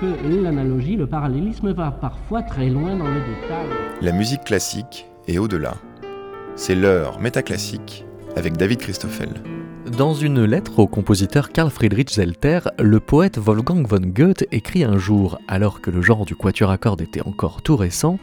[0.00, 3.66] que l'analogie, le parallélisme va parfois très loin dans le détail.
[4.00, 5.74] La musique classique est au-delà.
[6.56, 8.04] C'est l'heure métaclassique
[8.36, 9.30] avec David Christoffel.
[9.98, 14.96] Dans une lettre au compositeur Karl Friedrich Zelter, le poète Wolfgang von Goethe écrit un
[14.96, 18.18] jour, alors que le genre du quatuor à cordes était encore tout récent,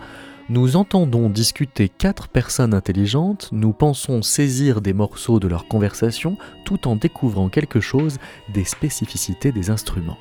[0.50, 6.36] nous entendons discuter quatre personnes intelligentes, nous pensons saisir des morceaux de leur conversation
[6.66, 8.18] tout en découvrant quelque chose
[8.54, 10.18] des spécificités des instruments.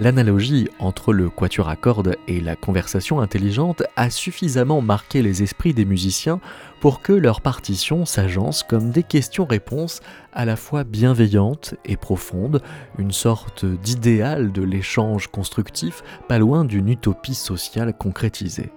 [0.00, 5.74] L'analogie entre le quatuor à cordes et la conversation intelligente a suffisamment marqué les esprits
[5.74, 6.40] des musiciens
[6.80, 10.00] pour que leurs partitions s'agencent comme des questions-réponses
[10.32, 12.62] à la fois bienveillantes et profondes,
[12.98, 18.72] une sorte d'idéal de l'échange constructif pas loin d'une utopie sociale concrétisée.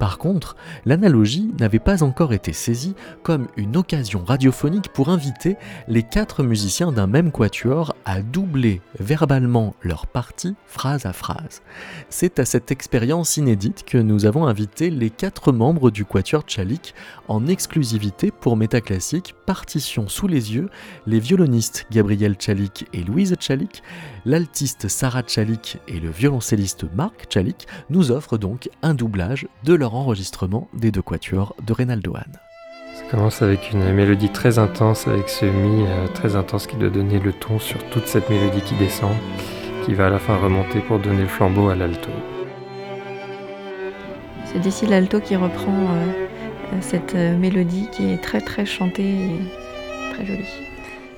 [0.00, 5.58] Par contre, l'analogie n'avait pas encore été saisie comme une occasion radiophonique pour inviter
[5.88, 11.60] les quatre musiciens d'un même quatuor à doubler verbalement leur partie phrase à phrase.
[12.08, 16.94] C'est à cette expérience inédite que nous avons invité les quatre membres du quatuor Tchalik
[17.28, 20.70] en exclusivité pour Métaclassique, partition sous les yeux,
[21.06, 23.82] les violonistes Gabriel Tchalik et Louise Tchalik,
[24.24, 29.89] l'altiste Sarah Tchalik et le violoncelliste Marc Tchalik nous offrent donc un doublage de leur
[29.94, 32.38] enregistrement des deux quatuors de Reynaldo Hahn.
[32.94, 36.90] Ça commence avec une mélodie très intense, avec ce mi euh, très intense qui doit
[36.90, 39.12] donner le ton sur toute cette mélodie qui descend,
[39.84, 42.10] qui va à la fin remonter pour donner le flambeau à l'alto.
[44.44, 46.06] C'est d'ici l'alto qui reprend euh,
[46.72, 50.44] euh, cette mélodie qui est très très chantée et très jolie.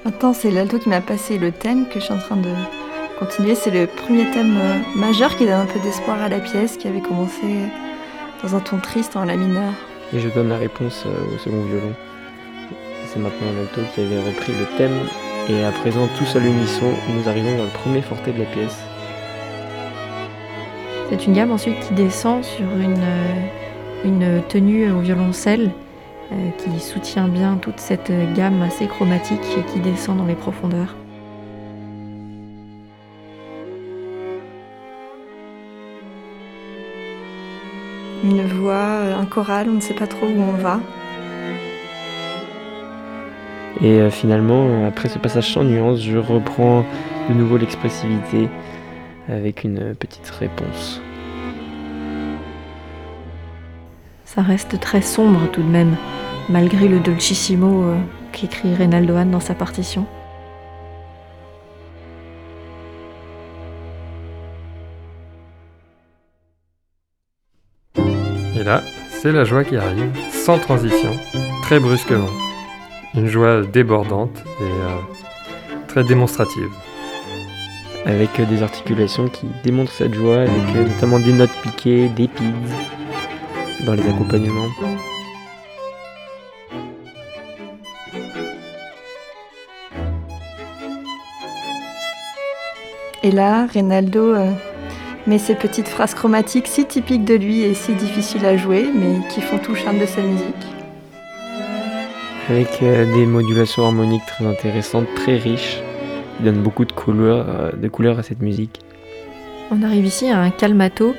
[0.05, 2.51] Maintenant, c'est l'alto qui m'a passé le thème que je suis en train de
[3.19, 3.55] continuer.
[3.55, 4.59] C'est le premier thème
[4.97, 7.47] majeur qui donne un peu d'espoir à la pièce, qui avait commencé
[8.43, 9.73] dans un ton triste en la mineur.
[10.13, 11.93] Et je donne la réponse euh, au second violon.
[13.07, 14.99] C'est maintenant l'alto qui avait repris le thème
[15.49, 18.79] et à présent tout seul unisson, nous arrivons dans le premier forté de la pièce.
[21.11, 25.71] C'est une gamme ensuite qui descend sur une, euh, une tenue au violoncelle
[26.33, 30.95] euh, qui soutient bien toute cette gamme assez chromatique et qui descend dans les profondeurs.
[38.43, 40.81] Une voix, un choral, on ne sait pas trop où on va.
[43.81, 46.85] Et euh, finalement, après ce passage sans nuance, je reprends
[47.29, 48.49] de nouveau l'expressivité
[49.29, 51.01] avec une petite réponse.
[54.25, 55.97] Ça reste très sombre tout de même,
[56.49, 57.97] malgré le dolcissimo euh,
[58.33, 60.07] qu'écrit Reynaldo Hahn dans sa partition.
[68.63, 68.81] Et là,
[69.11, 71.11] c'est la joie qui arrive, sans transition,
[71.63, 72.29] très brusquement.
[73.13, 76.69] Une joie débordante et euh, très démonstrative.
[78.07, 82.29] Avec euh, des articulations qui démontrent cette joie, avec euh, notamment des notes piquées, des
[82.29, 82.55] pids
[83.85, 84.69] dans les accompagnements.
[93.25, 94.37] Et là, Reynaldo
[95.27, 99.27] mais ces petites phrases chromatiques si typiques de lui et si difficiles à jouer, mais
[99.29, 100.67] qui font tout le charme de sa musique.
[102.49, 105.81] Avec euh, des modulations harmoniques très intéressantes, très riches,
[106.37, 108.81] qui donnent beaucoup de couleurs, euh, de couleurs à cette musique.
[109.71, 111.15] On arrive ici à un calmato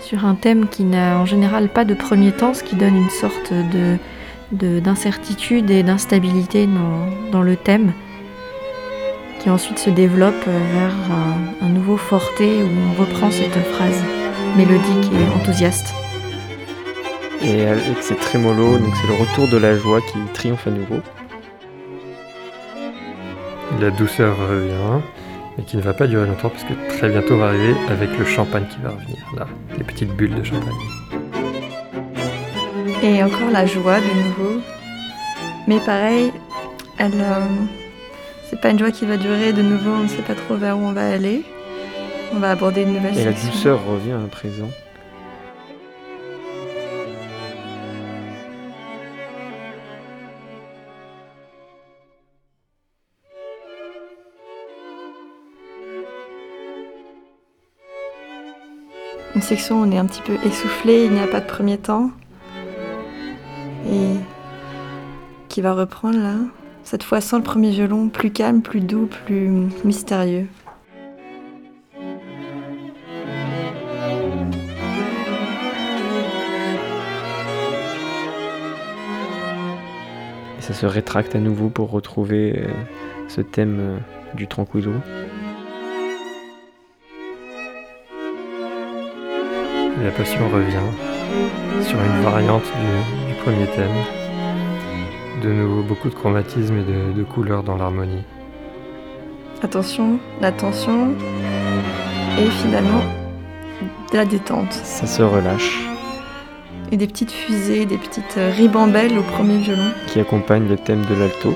[0.00, 3.10] sur un thème qui n'a en général pas de premier temps, ce qui donne une
[3.10, 7.92] sorte de, d'incertitude et d'instabilité dans, dans le thème
[9.42, 10.94] qui ensuite se développe vers
[11.60, 14.04] un, nouveau forté où on reprend cette phrase
[14.56, 15.94] mélodique et enthousiaste.
[17.42, 21.00] Et avec ces trémolos, donc c'est le retour de la joie qui triomphe à nouveau.
[23.80, 25.02] La douceur revient,
[25.58, 28.24] mais qui ne va pas durer longtemps parce que très bientôt va arriver avec le
[28.24, 29.18] champagne qui va revenir.
[29.36, 30.72] Là, les petites bulles de champagne.
[33.02, 34.60] Et encore la joie de nouveau.
[35.66, 36.32] Mais pareil,
[36.98, 37.40] elle, euh,
[38.52, 40.76] c'est pas une joie qui va durer de nouveau, on ne sait pas trop vers
[40.76, 41.42] où on va aller.
[42.34, 43.46] On va aborder une nouvelle Et section.
[43.46, 44.68] la douceur revient à présent.
[59.34, 61.78] Une section où on est un petit peu essoufflé, il n'y a pas de premier
[61.78, 62.10] temps.
[63.90, 64.12] Et
[65.48, 66.61] qui va reprendre là.
[66.84, 69.48] Cette fois sans le premier violon, plus calme, plus doux, plus
[69.84, 70.46] mystérieux.
[80.58, 82.68] Et ça se rétracte à nouveau pour retrouver euh,
[83.28, 83.98] ce thème euh,
[84.34, 84.92] du tranquillo.
[90.02, 94.21] la passion revient sur une variante du, premier thème.
[95.42, 98.22] De nouveau, beaucoup de chromatisme et de, de couleurs dans l'harmonie.
[99.60, 101.14] Attention, l'attention
[102.38, 103.02] et finalement
[104.12, 104.72] de la détente.
[104.72, 105.80] Ça se relâche.
[106.92, 109.90] Et des petites fusées, des petites ribambelles au premier violon.
[110.06, 111.54] Qui accompagne le thème de l'alto.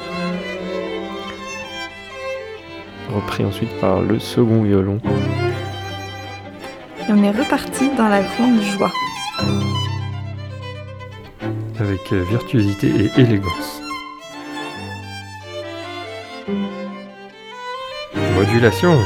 [3.15, 4.99] Repris ensuite par le second violon.
[6.99, 8.91] Et on est reparti dans la grande joie.
[11.79, 13.83] Avec euh, virtuosité et élégance.
[18.35, 18.99] Modulation.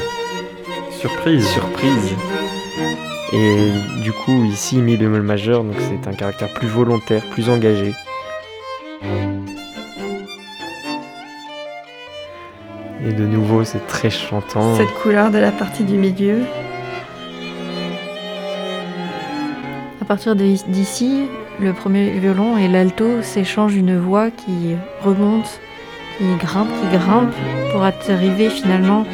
[0.90, 1.46] Surprise.
[1.48, 2.14] Surprise.
[3.32, 3.72] Et
[4.02, 7.92] du coup, ici, mi bémol majeur, donc c'est un caractère plus volontaire, plus engagé.
[13.06, 14.76] Et de nouveau, c'est très chantant.
[14.76, 16.42] Cette couleur de la partie du milieu.
[20.00, 21.28] À partir d'ici,
[21.60, 25.60] le premier violon et l'alto s'échangent une voix qui remonte,
[26.18, 27.34] qui grimpe, qui grimpe,
[27.72, 29.04] pour arriver finalement.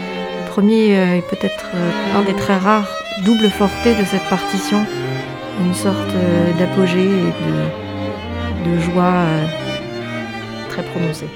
[0.44, 2.88] Le premier est peut-être euh, un des très rares
[3.25, 4.84] double forté de cette partition,
[5.60, 9.46] une sorte euh, d'apogée et de, joie euh,
[10.69, 11.28] très prononcée.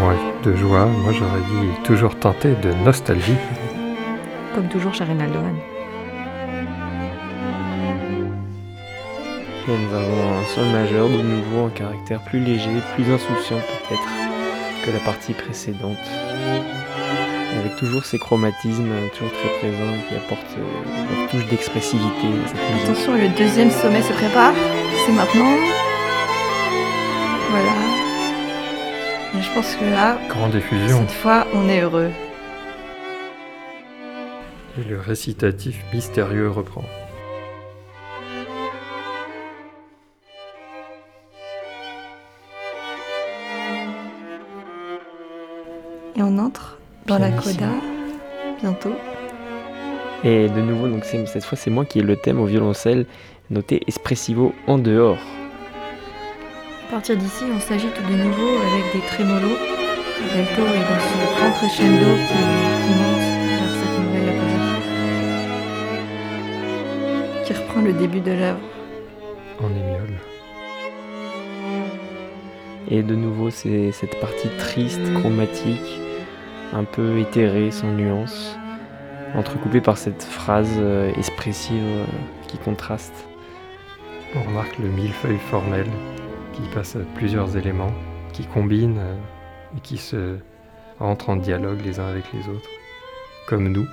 [0.00, 3.36] Ouais, de joie, moi j'aurais dit toujours tenté de nostalgie.
[4.54, 5.73] Comme toujours chez Reynaldoan.
[9.66, 14.08] Et nous avons un sol majeur de nouveau un caractère plus léger, plus insouciant peut-être
[14.84, 15.96] que la partie précédente
[17.58, 22.26] avec toujours ces chromatismes toujours très présents qui apportent euh, leur touche d'expressivité.
[22.82, 24.54] Attention, le deuxième sommet se prépare.
[25.06, 25.54] C'est maintenant.
[27.50, 27.72] Voilà.
[29.38, 30.98] Et je pense que là, Grande effusion.
[31.00, 32.10] cette fois, on est heureux.
[34.78, 36.84] Et le récitatif mystérieux reprend.
[47.06, 47.68] Dans la coda
[48.60, 48.94] bientôt.
[50.22, 53.06] Et de nouveau, donc cette fois, c'est moi qui ai le thème au violoncelle,
[53.50, 55.18] noté espressivo en dehors.
[56.88, 59.58] À partir d'ici, on s'agite de nouveau avec des trémolos.
[60.34, 62.38] L'alto est dans ce grand crescendo qui,
[62.84, 63.26] qui monte
[63.58, 64.40] vers cette nouvelle.
[67.44, 68.60] Qui reprend le début de l'œuvre.
[69.60, 70.18] En émiole.
[72.90, 76.00] Et de nouveau, c'est cette partie triste, chromatique,
[76.72, 78.56] un peu éthéré, sans nuance,
[79.34, 82.04] entrecoupé par cette phrase euh, expressive euh,
[82.48, 83.26] qui contraste.
[84.36, 85.86] On remarque le millefeuille formel
[86.52, 87.92] qui passe à plusieurs éléments,
[88.32, 89.16] qui combinent euh,
[89.76, 90.38] et qui se
[90.98, 92.68] rentrent en dialogue les uns avec les autres,
[93.48, 93.86] comme nous.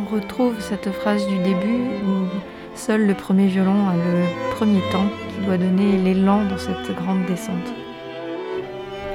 [0.00, 2.26] On retrouve cette phrase du début où
[2.74, 7.26] seul le premier violon a le premier temps qui doit donner l'élan dans cette grande
[7.26, 7.81] descente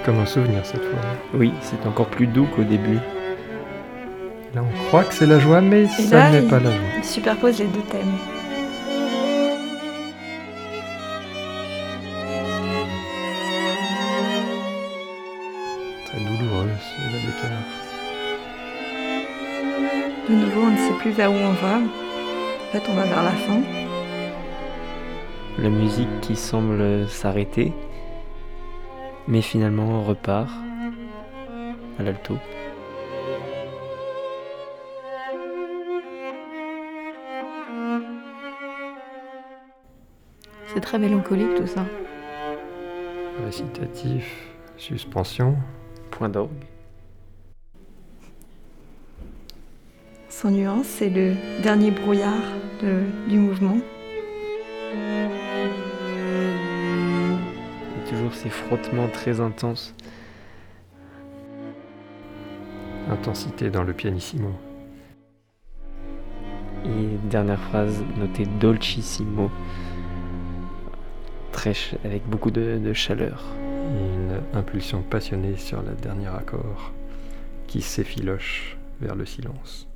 [0.07, 0.99] comme un souvenir cette fois.
[1.33, 2.99] Oui, c'est encore plus doux qu'au début.
[4.55, 6.85] Là, on croit que c'est la joie, mais ça n'est pas la joie.
[6.97, 8.15] Il superpose les deux thèmes.
[16.05, 17.49] Très douloureux, ce d'écart.
[20.29, 21.79] De nouveau, on ne sait plus vers où on va.
[21.79, 23.59] En fait, on va vers la fin.
[25.59, 27.73] La musique qui semble s'arrêter
[29.27, 30.51] mais finalement on repart
[31.99, 32.37] à l'alto.
[40.73, 41.85] C'est très mélancolique tout ça.
[43.45, 45.55] Récitatif, suspension.
[46.11, 46.65] Point d'orgue.
[50.29, 52.43] Sans nuance, c'est le dernier brouillard
[53.27, 53.77] du mouvement.
[58.33, 59.93] Ces frottements très intenses.
[63.09, 64.51] Intensité dans le pianissimo.
[66.85, 69.49] Et dernière phrase notée dolcissimo.
[71.51, 73.43] Très avec beaucoup de, de chaleur.
[73.87, 76.93] une impulsion passionnée sur le dernier accord
[77.67, 79.86] qui s'effiloche vers le silence.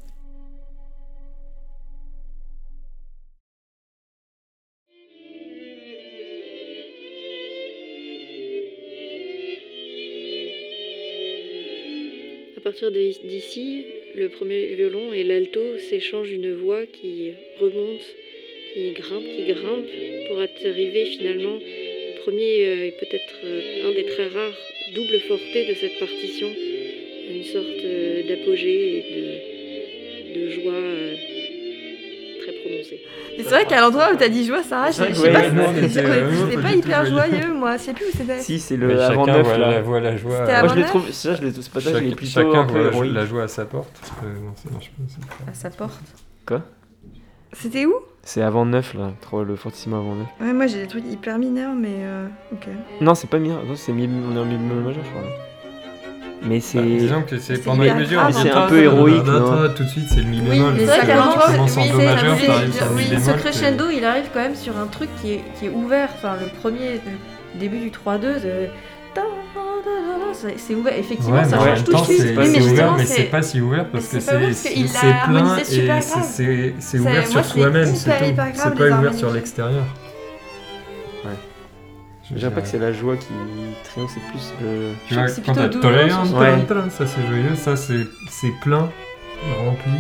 [12.72, 13.84] Partir d'ici,
[14.16, 18.16] le premier violon et l'alto s'échangent une voix qui remonte,
[18.74, 19.88] qui grimpe, qui grimpe,
[20.28, 21.60] pour arriver finalement.
[21.60, 24.58] Le premier euh, est peut-être euh, un des très rares
[24.96, 26.48] doubles fortés de cette partition,
[27.30, 29.04] une sorte euh, d'apogée et
[30.34, 31.31] de, joie Et
[32.84, 36.00] c'est vrai qu'à l'endroit où t'as dit joie, Sarah, je sais ouais, pas, c'était était,
[36.06, 37.54] euh, pas pas hyper joyeux.
[37.54, 37.78] moi.
[37.78, 38.40] Je sais plus où c'était.
[38.40, 39.72] Si, c'est Mais le avant chacun 9 voit, là.
[39.72, 40.46] la, voit la joie.
[40.46, 43.26] Moi je l'ai trouvé, ça je l'ai ce passage, je l'ai plutôt chacun voit la,
[43.26, 44.02] joie à sa porte.
[44.24, 45.04] Non, ça marche pas.
[45.08, 46.02] c'est pas- À sa porte.
[46.46, 46.62] Quoi?
[47.54, 47.94] C'était où?
[48.24, 50.28] C'est avant 9 là, trop le fortissimo avant 9.
[50.40, 52.68] Ouais, moi j'ai des trucs hyper mineurs, mais euh, ok.
[53.02, 55.51] Non, c'est pas mineur, non, c'est mi, on est en mi majeur, je crois.
[56.44, 56.80] Mais c'est.
[56.80, 58.20] Bah, disons que c'est pendant hyper une mesure.
[58.20, 58.42] grave, on hein.
[58.44, 59.24] C'est un peu héroïque,
[59.76, 60.74] Tout de suite, c'est le mi Oui, bémol.
[60.74, 61.06] oui, c'est-
[63.20, 66.10] ce crescendo, il arrive quand même sur un truc qui est, qui est ouvert.
[66.16, 67.00] Enfin, le premier
[67.54, 68.40] le début du 3-2,
[70.58, 70.94] c'est- ouvert.
[70.98, 72.22] Effectivement, Ouais, ça change tout de suite.
[72.38, 75.64] Oui, mais ouvert, mais c'est- pas si ouvert parce que c'est plein et
[76.80, 79.84] c'est- ouvert sur soi-même, c'est les pas ouvert sur l'extérieur.
[82.36, 83.28] Dirais pas que c'est la joie qui
[83.84, 84.94] triomphe, c'est plus le.
[85.08, 86.30] Tu vois, c'est quand plutôt t'as tolérance,
[86.92, 87.06] ça.
[87.06, 88.90] c'est joyeux, ça c'est c'est plein,
[89.66, 89.92] rempli,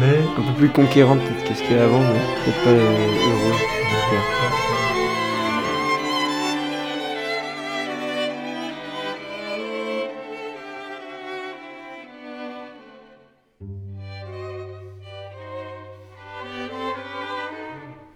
[0.00, 2.70] mais Un peu plus conquérant peut-être que ce qu'il y a avant, mais peut-être pas
[2.70, 3.56] euh, heureux.
[3.90, 4.69] j'espère.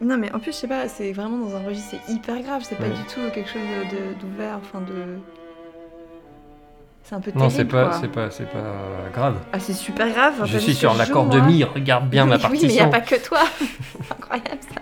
[0.05, 2.63] Non, mais en plus, je sais pas, c'est vraiment dans un registre, c'est hyper grave,
[2.69, 2.91] c'est pas Ouais.
[2.91, 3.63] du tout quelque chose
[4.21, 5.19] d'ouvert, enfin de.
[7.05, 7.55] C'est un peu non, terrible.
[7.57, 9.37] c'est pas, c'est pas, c'est pas grave.
[9.53, 10.43] Ah, c'est super grave.
[10.47, 12.91] Je suis sur l'accord de mi, regarde bien ma Oui, Oui, mais y a partition.
[12.91, 13.41] pas que toi.
[13.59, 14.81] C'est incroyable ça.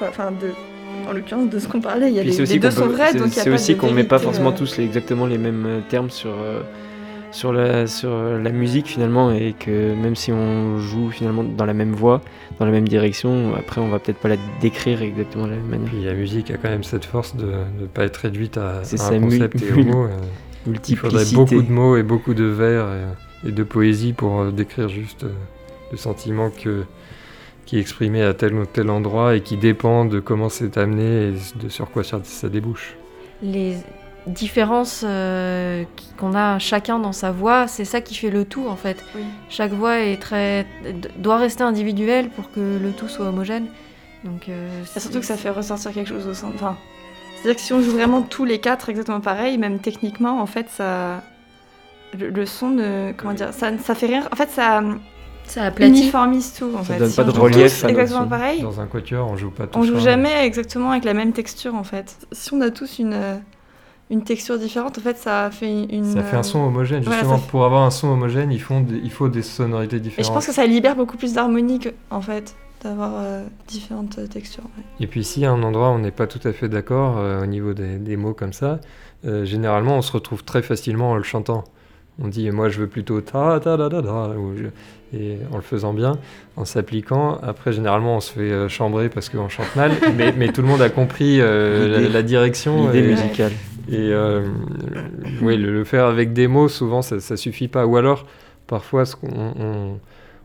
[0.00, 0.52] Quoi, enfin deux.
[1.08, 3.12] En l'occurrence de ce qu'on parlait, il y a les, les deux sont peut- vrais,
[3.12, 4.54] c'est- donc il y a c'est pas aussi de qu'on met pas forcément euh.
[4.56, 6.60] tous les- exactement les mêmes euh, termes sur euh,
[7.32, 11.74] sur la sur la musique finalement et que même si on joue finalement dans la
[11.74, 12.20] même voie,
[12.58, 15.66] dans la même direction, après on va peut-être pas la décrire exactement de la même
[15.68, 15.88] manière.
[15.90, 17.46] Puis la musique a quand même cette force de
[17.80, 20.04] ne pas être réduite à, à un concept et au mot.
[20.04, 22.86] euh, Il faudrait beaucoup de mots et beaucoup de vers
[23.44, 25.24] et, et de poésie pour décrire juste
[25.92, 26.82] le sentiment que,
[27.70, 31.28] qui est exprimé à tel ou tel endroit et qui dépend de comment c'est amené
[31.28, 32.96] et de sur quoi ça, ça débouche.
[33.44, 33.76] Les
[34.26, 35.84] différences euh,
[36.18, 39.04] qu'on a chacun dans sa voix, c'est ça qui fait le tout en fait.
[39.14, 39.22] Oui.
[39.50, 40.66] Chaque voix est très
[41.16, 43.68] doit rester individuelle pour que le tout soit homogène.
[44.24, 46.50] Donc euh, surtout que ça fait ressortir quelque chose au sein.
[46.52, 46.76] Enfin,
[47.36, 50.66] c'est-à-dire que si on joue vraiment tous les quatre exactement pareil, même techniquement, en fait,
[50.70, 51.22] ça.
[52.18, 53.12] Le, le son ne.
[53.16, 54.24] Comment dire ça, ça fait rien.
[54.32, 54.82] En fait, ça
[55.50, 55.92] ça aplatit.
[56.00, 56.70] uniformise tout.
[56.74, 56.98] En Ça fait.
[57.00, 58.62] donne Si pas de relief exactement pareil.
[58.62, 61.74] Dans un quatuor, on joue pas tous On joue jamais exactement avec la même texture
[61.74, 62.16] en fait.
[62.32, 63.36] Si on a tous une, euh,
[64.10, 66.04] une texture différente, en fait, ça fait une.
[66.14, 67.02] Ça fait un son homogène.
[67.02, 69.96] voilà, Justement, fait- pour avoir un son homogène, il faut des, il faut des sonorités
[69.96, 70.26] Et différentes.
[70.26, 74.26] je pense que ça libère beaucoup plus d'harmonie que- en fait, d'avoir euh, différentes euh,
[74.26, 74.64] textures.
[74.76, 74.84] ouais.
[75.00, 77.46] Et puis si à un endroit on n'est pas tout à fait d'accord euh, au
[77.46, 78.80] niveau des, des mots comme ça,
[79.26, 81.64] euh, généralement on se retrouve très facilement en le chantant.
[82.22, 84.30] On dit moi je veux plutôt ta ta da da da
[85.12, 86.18] et en le faisant bien,
[86.56, 87.38] en s'appliquant.
[87.42, 90.68] Après généralement on se fait euh, chambrer parce qu'on chante mal, mais, mais tout le
[90.68, 92.86] monde a compris euh, la, direction.
[92.86, 93.52] L'idée musicale.
[93.90, 94.46] et euh,
[95.42, 97.86] oui, le, le faire avec des mots, souvent, ça, ça suffit pas.
[97.86, 98.26] Ou alors,
[98.66, 99.98] parfois, ce on,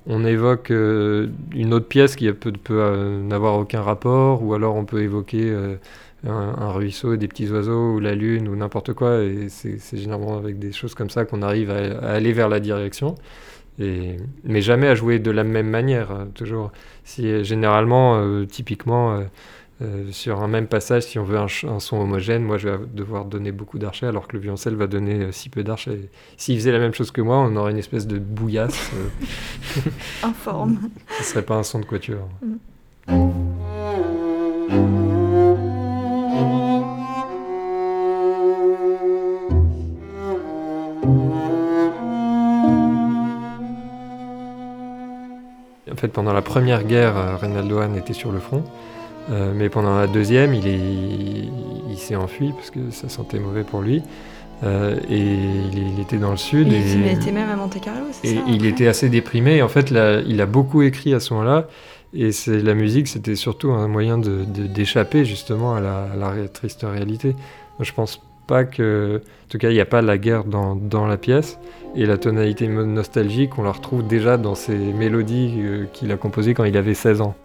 [0.08, 5.02] on évoque une autre pièce qui peut, peut n'avoir aucun rapport, ou alors on peut
[5.02, 5.52] évoquer
[6.26, 9.22] un, un ruisseau des petits oiseaux, ou la lune, ou n'importe quoi.
[9.24, 12.60] Et c'est généralement avec des choses comme ça qu'on arrive à, à aller vers la
[12.60, 13.16] direction.
[13.80, 16.72] Et, mais jamais à jouer de la même manière, euh, toujours.
[17.04, 19.24] Si, généralement, euh, typiquement, euh,
[19.82, 21.48] euh, sur un même passage, si on veut un,
[21.80, 25.32] son homogène, moi je vais devoir donner beaucoup d'archets, alors que le violoncelle va donner
[25.34, 26.10] si peu d'archets.
[26.38, 28.92] S'il faisait la même chose que moi, on aurait une espèce de bouillasse.
[30.24, 30.78] Informe.
[31.20, 32.30] ce serait pas un son de quatuor.
[34.70, 35.05] En
[46.06, 48.64] fait, pendant la première guerre, euh, Reynaldo Hahn était sur le front.
[49.32, 51.52] Euh, mais pendant la deuxième, il, est- il,
[51.92, 54.02] il s'est enfui parce que ça sentait mauvais pour lui.
[54.64, 56.68] Euh, et il, il était dans le sud.
[56.68, 59.62] Il, et, il était même à Monte Carlo, c'est et ça il était assez déprimé.
[59.62, 61.68] En fait, là, il a beaucoup écrit à ce moment-là.
[62.14, 66.48] Et la musique, c'était surtout un moyen de- de- d'échapper justement à la, à la
[66.48, 67.36] triste réalité.
[67.82, 71.08] Je pense pas que, en tout cas, il n'y a pas la guerre dans, dans
[71.08, 71.60] la pièce.
[71.96, 76.54] Et la tonalité nostalgique, on la retrouve déjà dans ses mélodies euh, qu'il a composées
[76.54, 77.36] quand il avait 16 ans.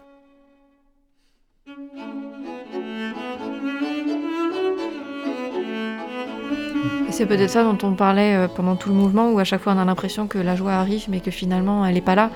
[7.11, 9.73] C'est peut-être ça dont on parlait euh, pendant tout le mouvement, où à chaque fois
[9.73, 12.31] on a l'impression que la joie arrive, mais que finalement elle n'est pas là.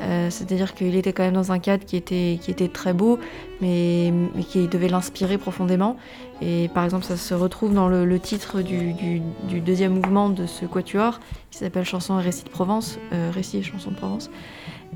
[0.00, 3.18] Euh, C'est-à-dire qu'il était quand même dans un cadre qui était, qui était très beau,
[3.60, 5.96] mais, mais qui devait l'inspirer profondément.
[6.42, 9.20] Et par exemple, ça se retrouve dans le, titre du,
[9.60, 13.90] deuxième mouvement de ce quatuor, qui s'appelle Chanson et récit de Provence, euh, et chanson
[13.90, 14.30] de Provence.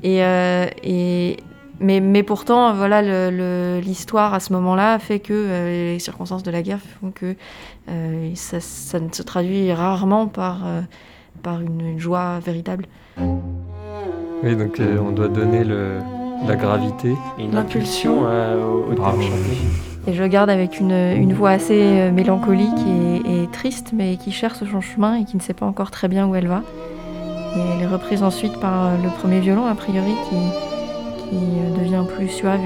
[0.03, 0.67] Et, euh,
[1.79, 3.01] mais, pourtant, voilà,
[3.81, 7.35] l'histoire à ce moment-là fait que euh, les circonstances de la guerre font que
[8.35, 10.59] ça, ne se traduit rarement par,
[11.41, 12.85] par une joie véritable.
[14.43, 15.99] Oui, donc euh, on doit donner le,
[16.47, 17.15] la gravité.
[17.37, 18.25] Et une L'impulsion.
[18.25, 19.19] impulsion à- au, au Bravo.
[19.21, 19.57] thème chanté.
[20.07, 24.17] Et je le garde avec une, une voix assez euh, mélancolique et, et triste, mais
[24.17, 26.63] qui cherche son chemin et qui ne sait pas encore très bien où elle va.
[27.55, 31.77] Et elle est reprise ensuite par euh, le premier violon, a priori, qui, qui euh,
[31.79, 32.61] devient plus suave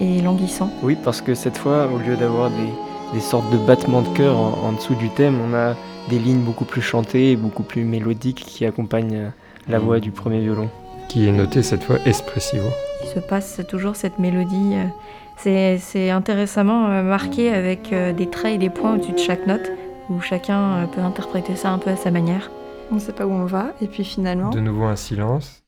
[0.00, 0.70] et, et languissant.
[0.82, 2.72] Oui, parce que cette fois, au lieu d'avoir des,
[3.12, 5.74] des sortes de battements de cœur en, en dessous du thème, on a
[6.08, 9.28] des lignes beaucoup plus chantées et beaucoup plus mélodiques qui accompagnent euh,
[9.68, 10.70] la voix du premier violon.
[11.08, 12.68] Qui est noté cette fois espressivo.
[13.02, 14.74] Il se passe toujours cette mélodie.
[14.74, 14.84] euh,
[15.36, 19.46] C'est c'est intéressamment euh, marqué avec euh, des traits et des points au-dessus de chaque
[19.46, 19.70] note,
[20.10, 22.50] où chacun peut interpréter ça un peu à sa manière.
[22.90, 25.62] On ne sait pas où on va, et puis finalement, De nouveau un silence.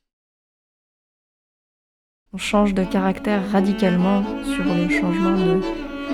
[2.33, 5.61] On change de caractère radicalement sur le changement de,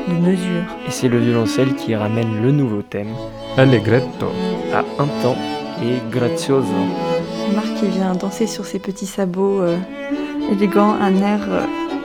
[0.08, 0.64] de mesure.
[0.86, 3.12] Et c'est le violoncelle qui ramène le nouveau thème
[3.58, 4.26] Allegretto.
[4.72, 5.36] à un temps
[5.82, 6.72] et grazioso.
[7.54, 9.76] Marc qui vient danser sur ses petits sabots euh,
[10.50, 11.62] élégants, un air euh,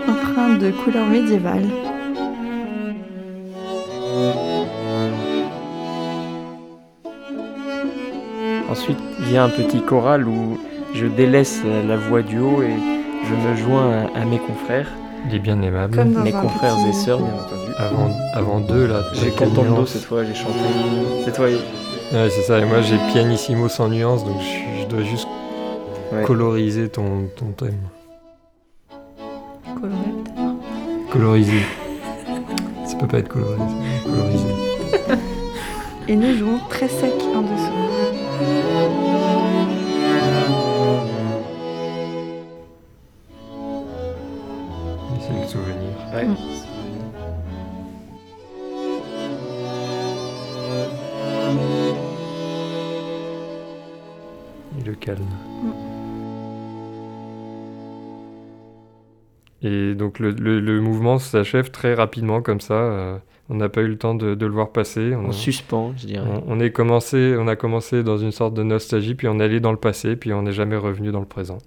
[0.09, 1.67] empreint de couleurs médiévales.
[8.69, 10.57] Ensuite vient un petit choral où
[10.93, 12.73] je délaisse la voix du haut et
[13.27, 14.87] je me joins à, à mes confrères,
[15.29, 16.03] Il est bien aimable.
[16.23, 17.71] Mes confrères petit- et sœurs bien entendu.
[17.77, 19.01] Avant, avant deux, là.
[19.13, 19.89] J'ai nuance.
[19.89, 20.53] cette fois, j'ai chanté.
[21.25, 21.47] Cette fois,
[22.13, 22.59] Ouais, c'est ça.
[22.59, 25.27] Et moi, j'ai pianissimo sans nuance, donc je, suis- je dois juste
[26.13, 26.23] Ouais.
[26.23, 27.77] coloriser ton, ton thème.
[29.79, 31.11] Coloré peut-être.
[31.11, 31.61] Coloriser.
[32.85, 33.63] Ça peut pas être colorisé.
[36.09, 37.90] Et nous jouons très sec en dessous.
[60.11, 62.73] Donc le, le- le mouvement s'achève très rapidement comme ça.
[62.73, 63.17] euh,
[63.49, 65.13] on n'a pas eu le temps de, de le voir passer.
[65.15, 66.25] On, En a- suspens, je dirais.
[66.47, 69.43] on- on est commencé, on a commencé dans une sorte de nostalgie, puis on est
[69.43, 71.59] allé dans le passé, puis on n'est jamais revenu dans le présent.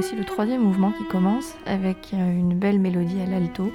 [0.00, 3.70] Voici le troisième mouvement qui commence avec euh, une belle mélodie à l'alto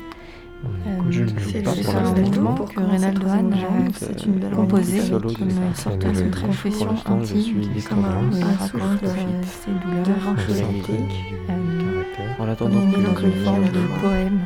[0.65, 2.19] Euh, C'est le l'instant.
[2.19, 5.03] mouvement Pour que commencer Reynald la troisième Dohan jambe, a c'est une belle composé une
[5.03, 10.35] cette sorte de confession intime, où il un raconte euh, ses douleurs.
[10.47, 12.39] caractère.
[12.39, 14.39] En On attendant dans une forme de poème.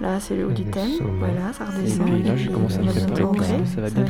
[0.00, 0.88] Là, c'est le haut du Le thème.
[1.18, 2.06] Voilà, ça Et redescend.
[2.06, 3.80] puis là, je commence à me préparer ça.
[3.82, 4.06] va belle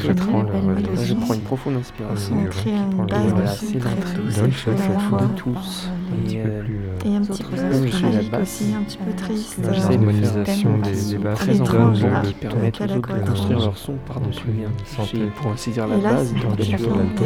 [0.69, 0.95] relève.
[0.97, 2.37] Là, je prends une profonde inspiration.
[2.41, 3.27] On crée une le base.
[3.33, 4.41] Voilà, c'est très l'entrée.
[4.41, 5.21] Dolce, et fout fois.
[5.23, 5.89] de tous.
[6.13, 6.77] Un petit Et, peu euh, plus.
[6.79, 7.57] euh, Et un petit peu.
[7.57, 9.57] Je la tragique aussi, un petit peu Euh, triste.
[9.63, 12.81] parce que J'essaie de faire L'harmonisation thème des, qui basses très étrange le qui permettent
[12.81, 14.69] aux autres de construire leur son par-dessus bien.
[14.87, 15.09] santé.
[15.15, 16.97] J'ai- Pour ainsi dire la Et base c'est bien quatuor.
[16.99, 17.25] montée.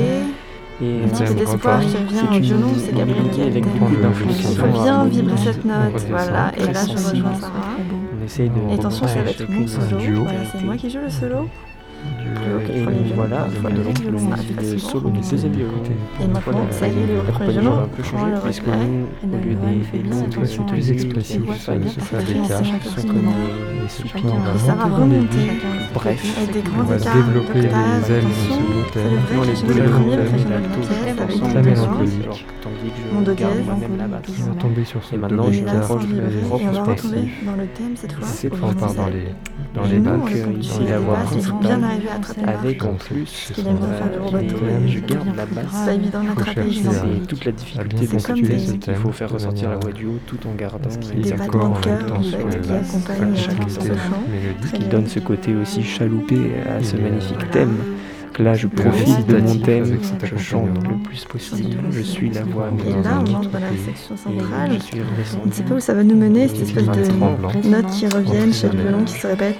[0.81, 3.93] Et euh, petit Deuxième d'espoir qui revient c'est au violon, c'est Gabriel mélodie avec beaucoup
[3.93, 4.09] le.
[4.27, 6.53] Il faut bien vibrer cette note, voilà.
[6.57, 7.35] Et Très là, je rejoins.
[7.35, 7.53] Sarah.
[8.25, 10.23] On essaye de Et attention, ça va être mon solo.
[10.23, 11.51] Voilà, c'est moi qui joue le solo.
[12.47, 15.73] Et Premier violon, voilà, fois le solo du deuxième violon.
[16.23, 19.99] Et maintenant, ça y est, le va un peu changer puisque Et au lieu des,
[19.99, 23.29] des et à plus voit ça sont que des caches qui son sont comme
[23.89, 24.97] c'est Et vent.
[24.97, 25.51] remonter.
[25.95, 29.13] Bref, des On va développer les ailes de ce C'est thème.
[29.35, 30.29] Non, les deux le violons, premier, thème,
[31.19, 32.47] après je la mélancolique.
[33.13, 34.37] Mon je do garde dièse, moi-même la donc, basse.
[34.41, 36.39] On va tomber sur ce Et maintenant, je Et là, quart sans rapproche vibrer, le
[36.39, 37.45] et on va propre retomber passif.
[37.45, 38.27] dans le thème cette fois.
[38.27, 39.35] Cette au fois, on part dans les,
[39.75, 40.01] dans Et les
[41.61, 45.67] continue avec arriver à attraper en plus et je garde la basse.
[45.85, 46.73] C'est évident d'attraper.
[46.73, 50.19] C'est toute la difficulté de ce c'est qu'il faut faire ressortir la voix du haut
[50.27, 52.97] tout en gardant ce les accords en même temps sur les basses,
[53.37, 56.37] chaque ce qui donne ce côté aussi chaloupé
[56.69, 57.77] à ce magnifique thème.
[58.41, 59.85] Là, je profite de mon thème,
[60.25, 62.69] je chante le plus possible, je suis la voix.
[62.87, 64.71] Et là, un on autre entre dans la section centrale.
[65.43, 68.53] On ne sait pas où ça va nous mener, cette espèce de notes qui reviennent
[68.53, 69.59] chez le violon qui se répètent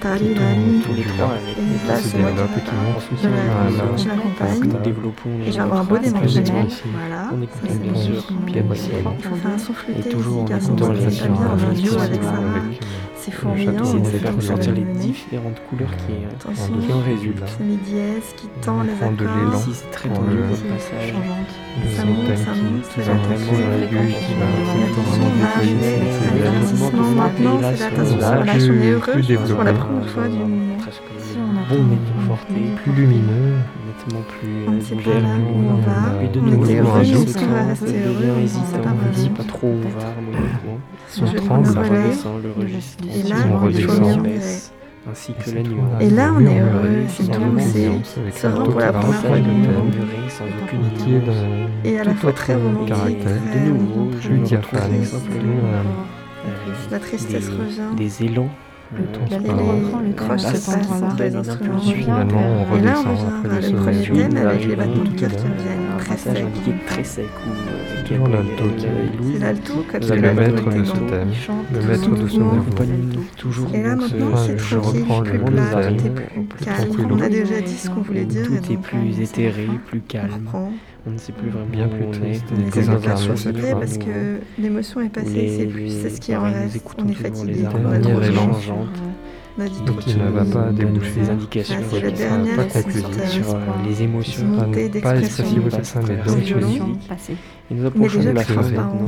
[0.83, 2.37] tous les trois avec Et là, c'est moi qui
[3.29, 5.41] la- je l'accompagne.
[5.47, 5.97] Et je vais avoir un beau
[6.67, 6.81] ici.
[6.91, 7.29] Voilà.
[7.33, 7.93] On Ça, écoute c'est bien
[9.17, 11.41] Il faut faire un son flûté Et toujours ici, en car sinon ça fait bien
[11.69, 12.37] un duo avec Sarah.
[12.37, 12.79] avec,
[13.17, 16.93] C'est fourmillant, château C'est on de ça va ressortir nous les différentes couleurs qui, euh,
[16.93, 17.47] en résultent.
[17.57, 19.55] semi dièse qui tend les accords.
[19.55, 20.37] Ici, c'est très tendu
[20.69, 21.13] passage.
[21.95, 23.55] Ça monte, ça qui- monte, c'est la tension.
[27.15, 28.17] maintenant, c'est la tension.
[28.19, 30.77] Là, on est heureux plus je pense, pour la première fois du bon
[32.35, 33.55] premier Plus lumineux.
[33.87, 35.21] nettement plus On ne sait pas ouvert.
[35.21, 36.23] là où on va.
[36.23, 36.63] Et de nouveau,
[37.33, 40.79] qu'on va temps, rester heureux On ne sait pas trop où on va harmoniquement.
[41.45, 42.03] Tremble, le relais.
[42.05, 43.03] redescend le registre.
[43.15, 44.27] Et là, on redescend
[45.09, 46.01] ainsi que la nuance.
[46.01, 47.41] Et là, on est heureux, c'est tout,
[48.31, 49.37] c'est pour la première fois
[50.29, 51.21] sans aucune
[51.83, 55.83] Et à la fois très romantique, De nouveau, je me retrouve euh,
[56.45, 57.95] euh, La tristesse revient.
[57.95, 58.49] des élans.
[58.93, 61.79] Le euh, ton Les se reprend, le se les instruments.
[61.79, 65.29] on Et là, on redescend revient vers le le avec les battements de tout cœur
[65.31, 66.45] à qui reviennent très secs.
[66.87, 71.29] très sec euh, toujours l'alto qui- euh, l'alto, comme le maître de ce thème,
[71.73, 73.73] le maître de ce mouvement.
[73.73, 76.09] Et là maintenant, ce- c'est je tranquille, reprends le plus bon plat, thème, tout est
[76.37, 76.77] le plus calme.
[76.87, 77.07] tranquillo.
[77.11, 78.45] On a déjà dit ce qu'on voulait dire.
[78.53, 80.45] et tout est plus éthéré, plus calme.
[81.07, 82.41] On ne sait plus vraiment Bien où plus on est.
[82.51, 82.71] On est
[83.79, 86.95] parce que l'émotion est passée, c'est plus c'est ce qui en pareil, nous reste.
[86.97, 87.69] On est fatigué, les a.
[89.57, 93.27] On a dit Donc il ne va pas déboucher des indications sur- dernière pas de-
[93.27, 94.47] sur euh, les émotions.
[94.57, 94.65] Pas-
[95.59, 96.97] au sens, mais Dans le.
[97.71, 99.05] Et nous approchons déjà de la fin maintenant.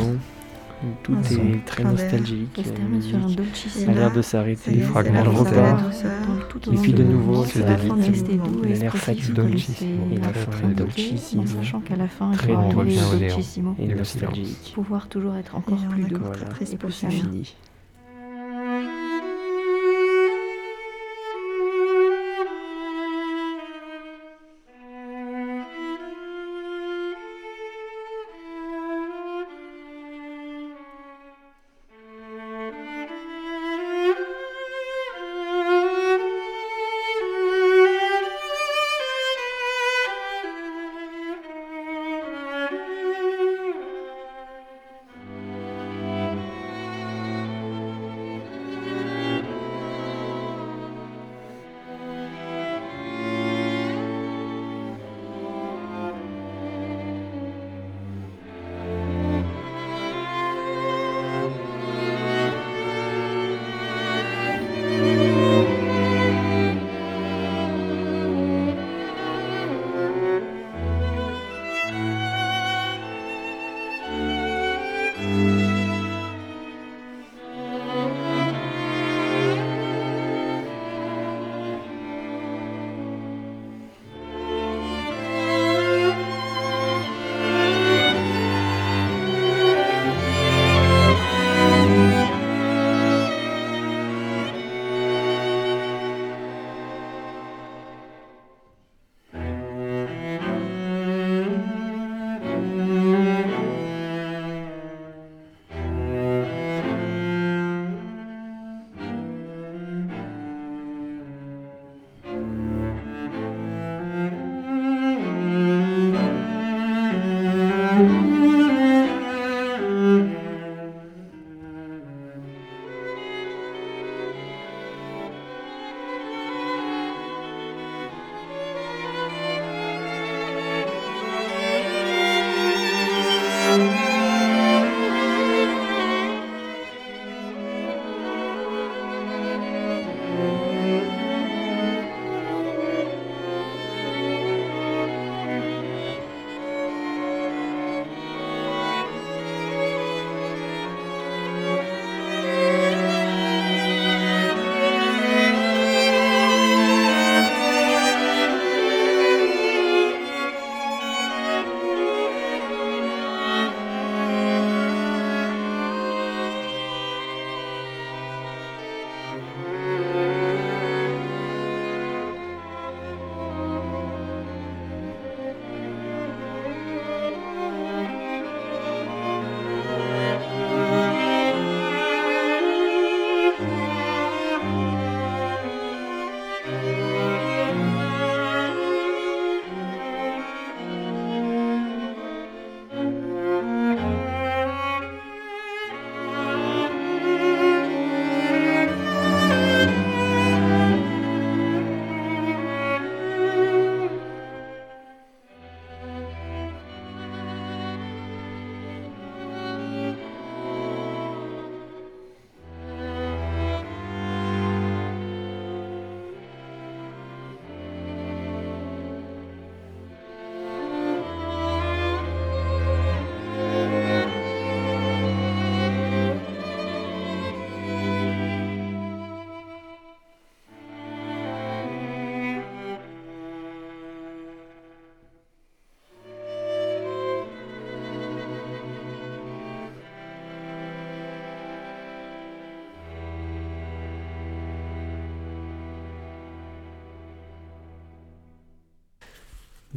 [1.04, 2.62] Tout Un son est très nostalgique.
[2.90, 3.92] Musique dolcissimo.
[3.92, 4.72] a l'air de s'arrêter.
[4.74, 8.94] c'est fragments de au Et puis de nouveau, c'est a l'air
[9.34, 10.08] Dolcissimo.
[10.12, 11.42] Et la fin est de dolcissimo.
[11.44, 12.74] en sachant qu'à la fin, Très les
[13.30, 13.76] dolcissimo.
[13.80, 14.72] et nostalgique.
[14.76, 16.20] Pouvoir toujours être encore plus doux.
[16.52, 17.24] Très finir.
[17.24, 17.56] fini.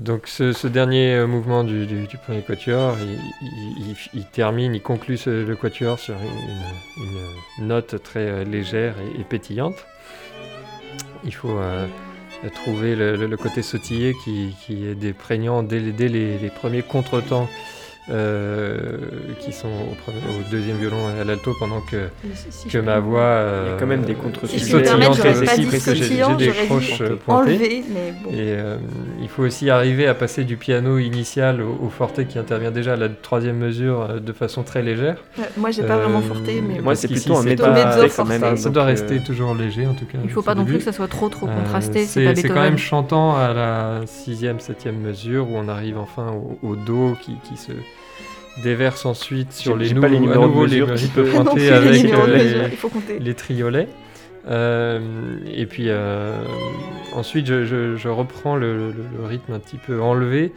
[0.00, 1.86] Donc ce, dernier euh, mouvement du,
[2.24, 2.96] premier quatuor,
[4.14, 6.14] il, termine, il conclut le quatuor sur
[7.58, 9.84] une, note très euh, légère et, pétillante.
[11.24, 11.86] Il faut euh,
[12.54, 14.54] trouver le, côté sautillé qui,
[14.86, 17.46] est des prégnant dès, les, les, premiers contretemps
[18.11, 18.99] euh,
[19.38, 22.09] qui sont au, deuxième violon et à l'alto pendant que,
[22.68, 23.20] que ma voix.
[23.20, 27.85] Euh, Il y a quand même des contre si je j'ai des croches pointées.
[27.88, 28.79] Mais Et euh,
[29.23, 32.96] il faut aussi arriver à passer du piano initial au, forté qui intervient déjà à
[32.96, 35.18] la troisième mesure de façon très légère.
[35.57, 39.20] moi, j'ai pas vraiment forté, mais moi, c'est plutôt un mezzo Ça, ça doit rester
[39.20, 40.18] toujours léger en tout cas.
[40.25, 42.05] Il faut pas non plus que ça soit trop trop contrasté.
[42.07, 47.16] c'est quand même chantant à la sixième, septième mesure où on arrive enfin au, do
[47.20, 47.73] qui, qui se
[48.62, 52.68] déverse ensuite sur les, nouveaux, les numéros de pointés avec euh,
[53.18, 53.88] les, triolets.
[54.48, 55.00] Euh,
[55.46, 56.42] et puis euh,
[57.14, 60.52] ensuite, je, reprends le, rythme un petit peu enlevé.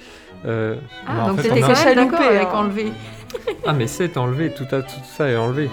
[0.45, 1.61] ah, donc c'était
[1.95, 2.51] d'accord avec hein.
[2.53, 2.91] enlevé.
[3.65, 4.83] ah, mais c'est enlevé, tout, tout
[5.17, 5.69] ça est enlevé.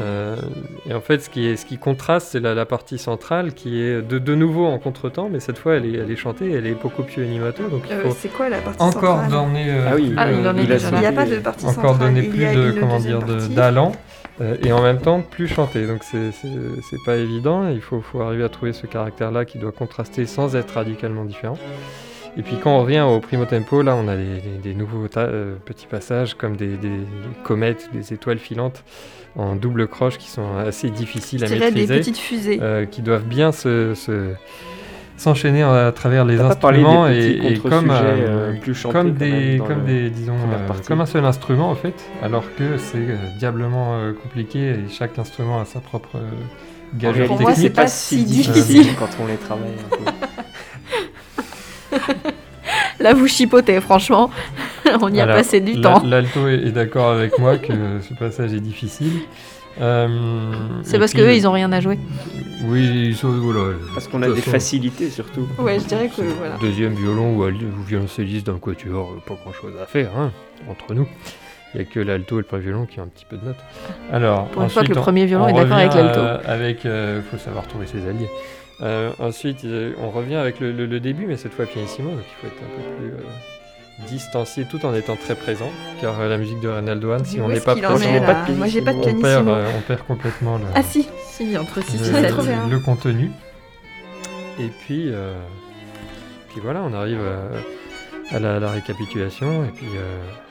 [0.00, 0.36] Euh,
[0.88, 4.02] et en fait, ce qui, est, ce qui contraste, c'est la, partie centrale qui est
[4.02, 6.74] de, de nouveau en contretemps, mais cette fois, elle est, elle est chantée, elle est
[6.74, 7.64] beaucoup plus animato.
[7.68, 10.38] Donc euh, c'est quoi la partie encore centrale donner, euh, ah oui, ah, il,
[11.00, 12.14] n'y a pas de partie encore centrale.
[12.14, 13.92] donner plus de comment dire d'allant.
[14.62, 15.86] et en même temps plus chanter.
[15.86, 20.26] Donc c'est pas évident, il faut, faut arriver à trouver ce caractère-là qui doit contraster
[20.26, 21.58] sans être radicalement différent.
[22.36, 25.86] Et puis quand on revient au primo tempo, là on a des, nouveaux euh, petits
[25.86, 26.78] passages comme des,
[27.44, 28.84] comètes, des étoiles filantes
[29.36, 31.86] en double croche qui sont assez difficiles à maîtriser.
[31.86, 32.58] des petites fusées.
[32.60, 33.94] Euh, qui doivent bien se,
[35.16, 40.34] s'enchaîner à travers les instruments et, comme, euh, plus comme des, comme des disons,
[40.86, 45.64] comme un seul instrument en fait, alors que c'est diablement compliqué et chaque instrument a
[45.64, 46.18] sa propre
[46.94, 47.56] gageure Pour technique.
[47.56, 49.70] moi, c'est pas si difficile quand on les travaille.
[49.90, 49.96] Un
[51.96, 52.12] peu.
[53.00, 54.30] Là, vous chipotez, franchement.
[55.00, 56.02] On y a passé du temps.
[56.04, 59.12] L'alto est, d'accord avec moi que ce passage est difficile.
[59.80, 60.52] Euh,
[60.82, 61.98] c'est parce qu'eux, ils ont rien à jouer.
[62.64, 63.32] Oui, ils sont,
[63.94, 65.48] Parce qu'on a des facilités surtout.
[65.58, 66.56] Ouais, je dirais que voilà.
[66.60, 70.30] Deuxième violon ou, ou violoncelliste d'un quatuor, pas grand chose à faire, hein,
[70.68, 71.08] entre nous.
[71.74, 73.46] Il n'y a que l'alto et le premier violon qui ont un petit peu de
[73.46, 73.56] notes.
[74.12, 76.20] Alors, Pour une fois que le premier violon est d'accord avec l'alto.
[76.44, 78.28] Avec, il euh, faut savoir trouver ses alliés.
[78.82, 82.46] Euh, ensuite, euh, on revient avec le, début, mais cette fois pianissimo, donc il faut
[82.52, 86.68] être un peu plus euh, distancié tout en étant très présent, car la musique de
[86.68, 88.04] Reynaldo Hahn, si on n'est pas proche,
[88.56, 91.94] moi j'ai pas de on perd, on perd complètement le, ah si, si entre 6
[91.94, 92.34] et 7
[92.70, 93.30] le contenu.
[94.58, 95.12] Et puis,
[96.48, 97.20] puis voilà, on arrive
[98.32, 99.86] à, la, récapitulation, et puis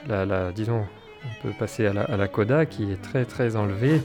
[0.07, 0.85] la, la, disons,
[1.25, 4.01] on peut passer à la, coda qui est très très enlevée.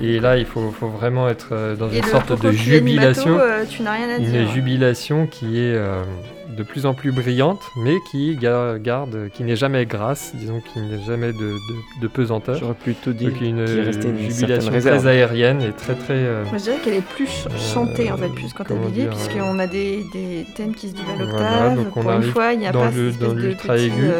[0.00, 3.38] Et là, il faut, vraiment être euh, dans une sorte de jubilation.
[3.38, 4.42] Euh, tu n'as rien à dire.
[4.42, 6.02] Une jubilation qui est euh,
[6.48, 11.02] de plus en plus brillante, mais qui garde, qui n'est jamais grasse, disons, qui n'est
[11.04, 11.56] jamais de,
[12.00, 12.56] de, pesanteur.
[12.56, 16.14] J'aurais plutôt dit une, une jubilation très aérienne et très très.
[16.14, 19.66] Euh, Moi, je dirais qu'elle est plus euh, chantée en fait, plus cantabile, puisqu'on a
[19.66, 21.74] des, des, thèmes qui se doublent à l'octave.
[21.74, 24.10] Voilà, Pour une fois, il n'y a dans pas le, dans l'ultra aigu,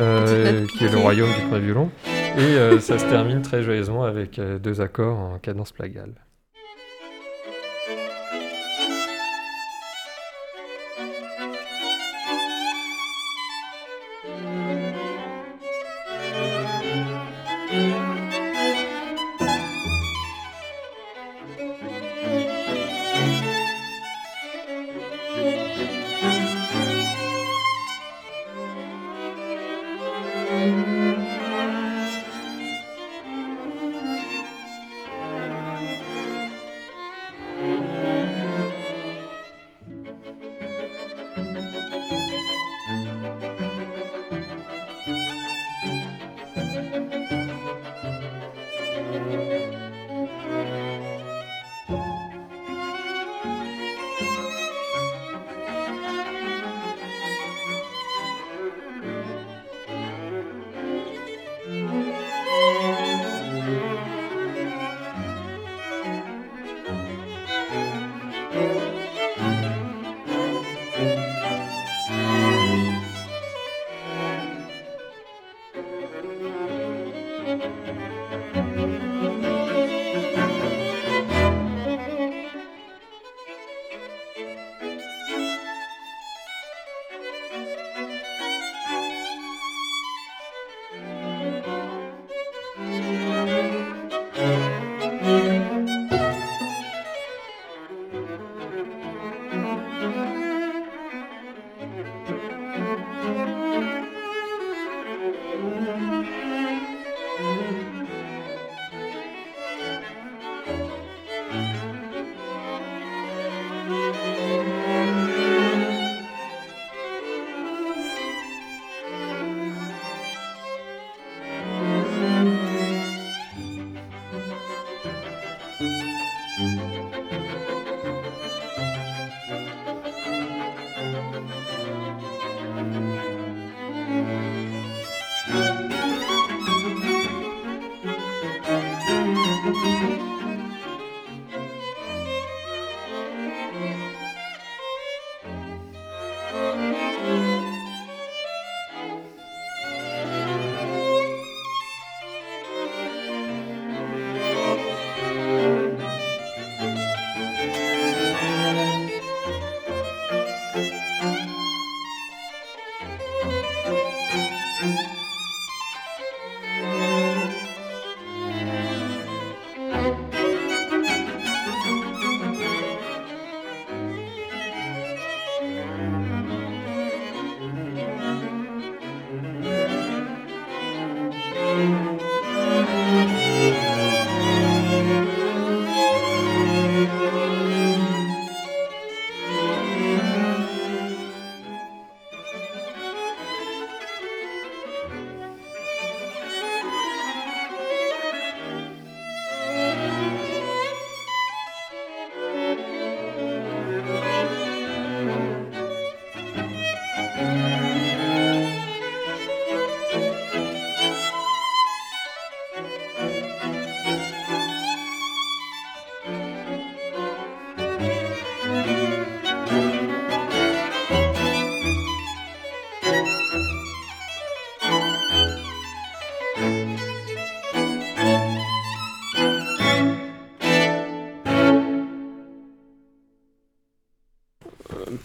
[0.00, 1.90] euh, qui est le royaume du premier violon,
[2.38, 6.12] et ça se termine très joyeusement avec deux accords en cadence plagale.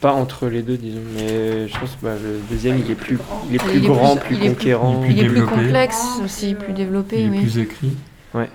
[0.01, 3.17] Pas entre les deux, disons, mais je pense que bah, le deuxième, il est plus,
[3.49, 5.03] il est Il plus est grand, plus- plus, il est plus- conquérant.
[5.03, 5.51] Il est plus développé.
[5.55, 7.91] complexe aussi, plus développé, Il est plus écrit,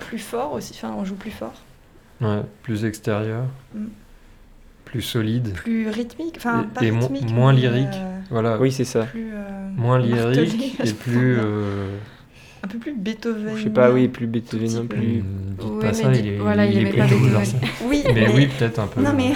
[0.09, 1.53] Plus fort aussi, enfin on joue plus fort.
[2.21, 3.43] ouais, plus extérieur,
[3.75, 3.85] Mm.
[4.85, 5.53] plus solide.
[5.53, 7.31] Plus rythmique, enfin Et- pas et mo- rythmique.
[7.31, 7.87] moins mais, lyrique.
[7.93, 9.03] euh, Voilà, Oui, c'est ça.
[9.03, 11.37] plus, euh, moins lyrique et plus.
[11.39, 11.89] euh,
[12.63, 13.55] Un peu plus Beethoven.
[13.57, 14.99] Je sais pas, oui, plus Beethoven, plus.
[14.99, 15.23] dites
[15.61, 17.19] Oui, pas mais ça, dites- il est, voilà, il il est plutôt Beethoven.
[17.19, 17.57] bouleversant.
[17.83, 19.01] Oui, Mais oui, peut-être un peu.
[19.03, 19.33] Non mais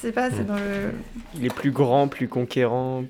[0.00, 0.46] c'est pas, c'est Mm.
[0.46, 0.92] dans le.
[1.38, 3.04] Il est plus grand, plus conquérant.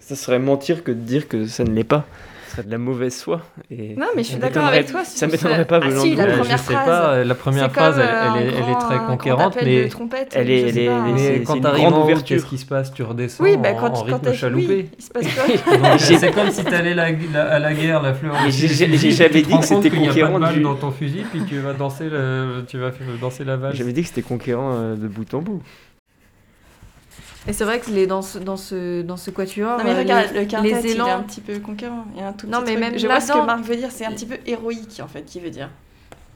[0.00, 2.04] Ça serait mentir que de dire que ça ne l'est pas.
[2.46, 3.42] Ce serait de la mauvaise foi.
[3.70, 5.04] Et Non mais je suis ça d'accord avec toi.
[5.04, 6.24] Ça m'étonnerait pas Ah si, la.
[6.24, 6.86] Euh, première je sais phrase.
[6.86, 9.66] pas, la première phrase, elle, euh, elle est, un elle est très conquérante, mais, elle
[9.66, 10.88] je est- sais elle est-
[11.38, 12.94] mais quand t'arrives grande en haut, qu'est-ce qui se passe?
[12.94, 14.86] Tu redescends Oui, bah en, quand, en quand rythme t'as- chaloupé.
[15.98, 18.34] C'est comme si t'allais la- la- à la guerre, la fleur.
[18.46, 22.76] tu te dit que c'était conquérant balle du- dans ton fusil, puis tu vas tu
[23.20, 23.76] danser la valse.
[23.76, 25.62] J'avais dit que c'était conquérant euh, de bout en bout.
[27.46, 29.98] Et c'est vrai que les, dans, ce, dans, ce, dans ce quatuor, Non mais euh,
[29.98, 32.06] regarde, les, le quintet, les il est élans, un petit peu conquérant.
[32.14, 32.90] Il y a un tout Non, petit mais truc.
[32.92, 35.22] même Je vois ce que Marc veut dire, c'est un petit peu héroïque en fait,
[35.22, 35.68] qui veut dire.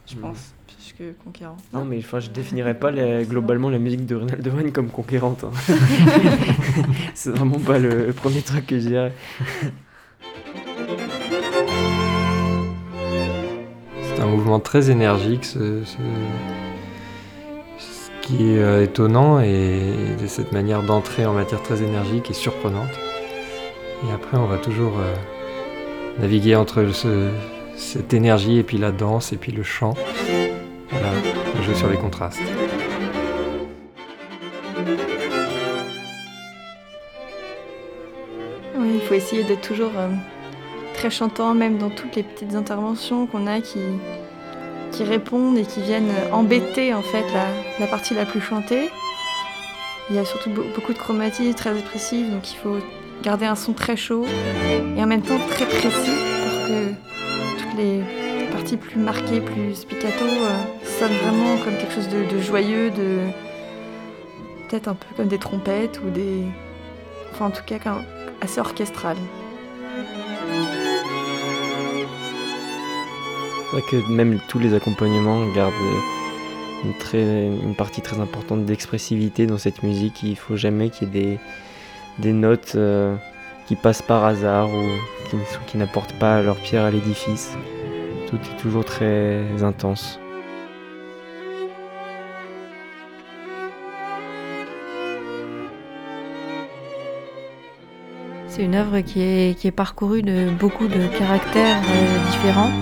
[0.06, 0.20] Je Hmm.
[0.20, 1.56] pense, plus que conquérant.
[1.72, 5.44] Non, mais enfin, je définirais pas la- globalement la musique de Ronald Wayne comme conquérante.
[5.44, 5.50] hein.
[7.14, 9.12] c'est vraiment pas le, le premier truc que je dirais.
[14.02, 15.82] C'est un mouvement très énergique, ce
[18.28, 19.80] qui est euh, étonnant et
[20.20, 22.90] de cette manière d'entrer en matière très énergique et surprenante.
[24.06, 25.14] Et après, on va toujours euh,
[26.20, 27.30] naviguer entre ce-
[27.74, 29.94] cette énergie et puis la danse et puis le chant.
[30.90, 31.08] Voilà,
[31.58, 32.38] on joue sur les contrastes.
[38.76, 40.08] Oui, il faut essayer d'être toujours euh,
[40.94, 43.80] très chantant, même dans toutes les petites interventions qu'on a qui,
[44.98, 47.24] qui répondent et qui viennent embêter en fait
[47.78, 48.90] la, partie la plus chantée.
[50.10, 52.78] Il y a surtout be- beaucoup de chromatisme très expressif, donc il faut
[53.22, 54.26] garder un son très chaud
[54.96, 56.10] et en même temps très précis
[56.42, 58.02] pour que toutes les
[58.50, 60.58] parties plus marquées, plus spiccato euh,
[60.98, 63.18] sonnent vraiment comme quelque chose de, joyeux, de
[64.68, 66.42] peut-être un peu comme des trompettes ou des,
[67.32, 67.78] enfin en tout cas
[68.40, 69.16] assez orchestral.
[73.70, 78.64] C'est vrai que même tous les accompagnements gardent euh, une, très, une partie très importante
[78.64, 80.22] d'expressivité dans cette musique.
[80.22, 81.38] Il faut jamais qu'il y ait des,
[82.18, 83.14] des notes euh,
[83.66, 87.58] qui passent par hasard ou ne qui n'apportent pas leur pierre à l'édifice.
[88.30, 90.18] Tout est toujours très intense.
[98.58, 102.72] c'est une œuvre qui est, qui est parcourue de beaucoup de caractères euh, différents.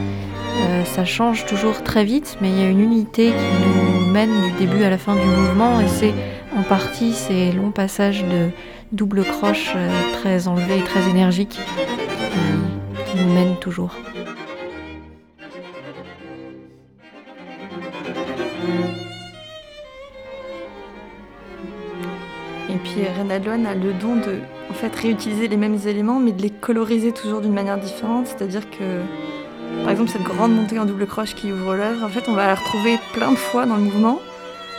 [0.58, 4.30] Euh, ça change toujours très vite, mais il y a une unité qui nous mène
[4.42, 6.14] du début à la fin du mouvement, et c'est
[6.56, 8.48] en partie ces longs passages de
[8.92, 11.58] double croche euh, très enlevés et très énergiques
[13.06, 13.94] qui, nous mènent toujours.
[22.68, 24.38] Et puis Renald One a le don de
[24.70, 28.68] en fait réutiliser les mêmes éléments mais de les coloriser toujours d'une manière différente, c'est-à-dire
[28.70, 29.00] que
[29.86, 32.48] par exemple cette grande montée en double croche qui ouvre l'œuvre, en fait on va
[32.48, 34.18] la retrouver plein de fois dans le mouvement,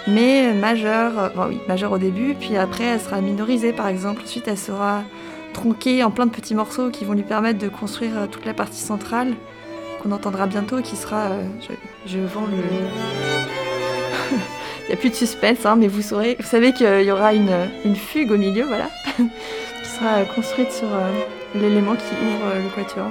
[0.05, 4.24] mais majeure, euh, bon oui, majeure au début, puis après elle sera minorisée par exemple,
[4.26, 5.03] ensuite elle sera
[5.53, 8.53] tronquée en plein de petits morceaux qui vont lui permettre de construire euh, toute la
[8.53, 9.34] partie centrale
[10.03, 11.43] qu'on entendra bientôt qui sera, euh,
[12.05, 12.58] je, vends le...
[14.84, 17.34] Il n'y a plus de suspense, hein, mais vous saurez, vous savez qu'il y aura
[17.34, 20.89] une, fugue au milieu, voilà, qui sera construite sur
[21.55, 23.08] l'élément qui ouvre le quatuor.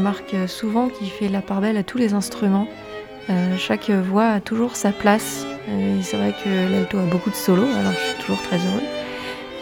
[0.00, 2.66] Remarque souvent qu'il fait la part belle à tous les instruments.
[3.28, 5.44] Euh, chaque voix a toujours sa place.
[5.68, 8.56] Euh, et c'est vrai que l'alto a beaucoup de solos, alors je suis toujours très
[8.56, 8.88] heureuse.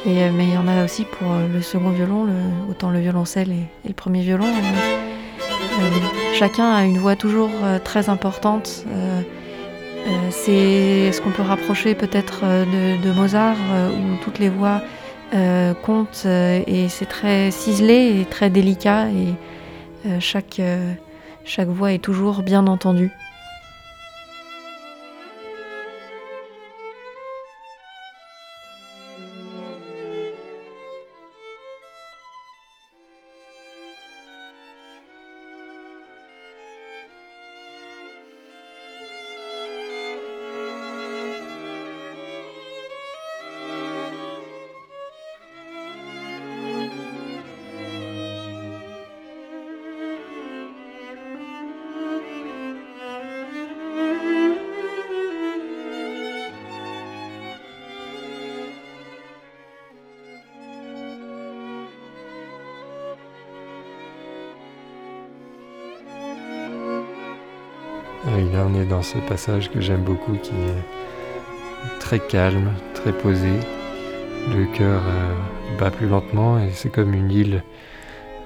[0.07, 2.29] Et, euh, mais il y en a aussi pour le second violon,
[2.71, 4.47] autant le violoncelle et, le premier violon.
[6.35, 7.51] Chacun a une voix toujours
[7.83, 8.85] très importante.
[10.31, 13.57] C'est ce qu'on peut rapprocher peut-être de, Mozart,
[13.91, 14.81] où toutes les voix
[15.35, 19.09] euh, comptent euh, et c'est très ciselé et très délicat
[20.21, 20.95] chaque, euh,
[21.45, 23.11] chaque voix est toujours bien entendue.
[69.13, 73.53] Ce passage que j'aime beaucoup qui est très calme, très posé.
[74.55, 77.63] Le cœur euh, bat plus lentement et c'est comme une île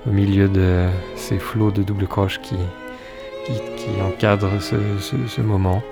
[0.07, 0.87] au milieu de
[1.17, 2.57] ces flots de double croche qui,
[4.01, 5.83] encadrent ce, moment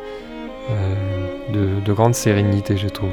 [0.70, 3.10] euh, de grande sérénité, je trouve.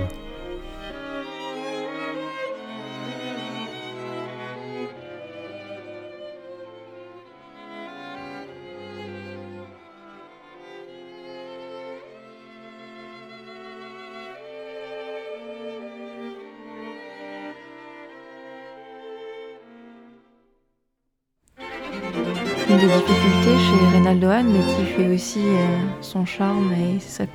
[24.19, 27.25] Mais qui fait aussi euh, son charme et sa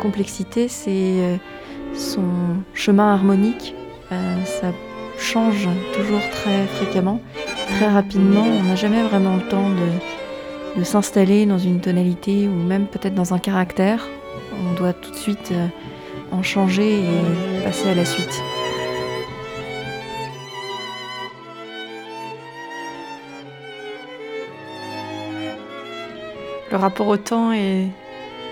[0.00, 1.36] complexité, c'est euh,
[1.94, 2.24] son
[2.74, 3.74] chemin harmonique.
[4.10, 4.72] Euh, ça
[5.18, 7.20] change toujours très fréquemment,
[7.76, 8.44] très rapidement.
[8.44, 9.68] On n'a jamais vraiment le temps
[10.76, 14.08] de, s'installer dans une tonalité ou même peut-être dans un caractère.
[14.68, 15.52] On doit tout de suite
[16.32, 18.42] en changer et passer à la suite.
[26.70, 27.88] Le rapport au temps est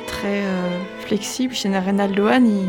[0.06, 1.54] très euh, flexible.
[1.54, 2.64] Chez Reynaldo Hahn, il,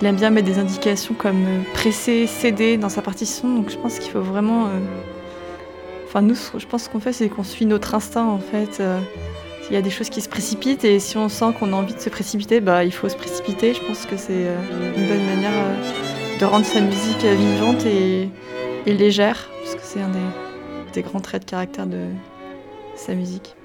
[0.00, 3.54] il aime bien mettre des indications comme euh, presser, céder dans sa partition.
[3.54, 4.66] Donc je pense qu'il faut vraiment.
[4.66, 4.80] euh,
[6.08, 8.80] Enfin, nous, je pense qu'on fait, c'est qu'on suit notre instinct en fait.
[9.68, 11.94] Il y a des choses qui se précipitent et si on sent qu'on a envie
[11.94, 13.74] de se précipiter, bah, il faut se précipiter.
[13.74, 14.46] Je pense que c'est
[14.96, 15.52] une bonne manière
[16.38, 18.30] de rendre sa musique vivante et,
[18.86, 20.12] légère, parce que c'est un
[20.94, 22.06] des grands traits de caractère de
[22.94, 23.56] sa musique.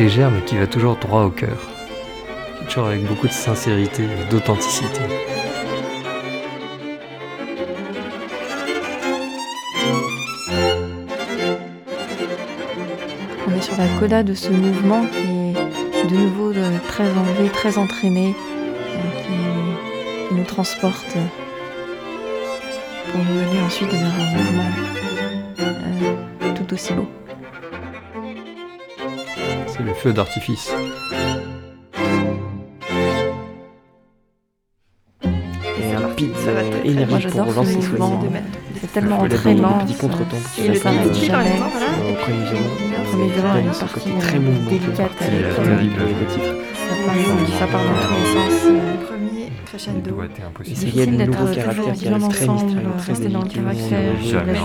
[0.00, 1.58] Légère mais qui va toujours droit au cœur.
[2.66, 5.02] Toujours avec beaucoup de sincérité d'authenticité.
[13.46, 15.52] On est sur la coda de ce mouvement qui
[15.98, 18.34] est de nouveau euh, très enlevé, très entraîné,
[18.96, 19.22] euh,
[20.30, 21.14] qui, nous transporte
[23.12, 24.70] pour nous mener ensuite vers un mouvement
[25.60, 27.06] euh, tout aussi beau.
[29.80, 30.70] C'est le feu d'artifice.
[35.22, 36.08] Et un
[36.84, 38.20] énergique Moi, pour j'adore ce relancer mouvement.
[38.20, 38.34] Swazzy.
[38.78, 39.78] C'est tellement entraînant.
[39.98, 41.30] contretemps qui le se petit.
[41.30, 42.70] Au premier violon.
[42.90, 44.40] Le premier violon a une Ce partie côté très euh,
[45.56, 46.54] avec euh, euh, le titre.
[47.58, 49.19] ça part dans tous les sens.
[49.30, 50.10] Euh, Premier Les crescendo.
[50.10, 50.76] doigts étaient Et impossibles.
[50.76, 52.64] c'est- il y a difficile le d'être nouveau toujours caractère qui bien reste très ensemble,
[52.66, 54.60] mystérieux, très rester dans le délicat, caractère, euh, Jamais la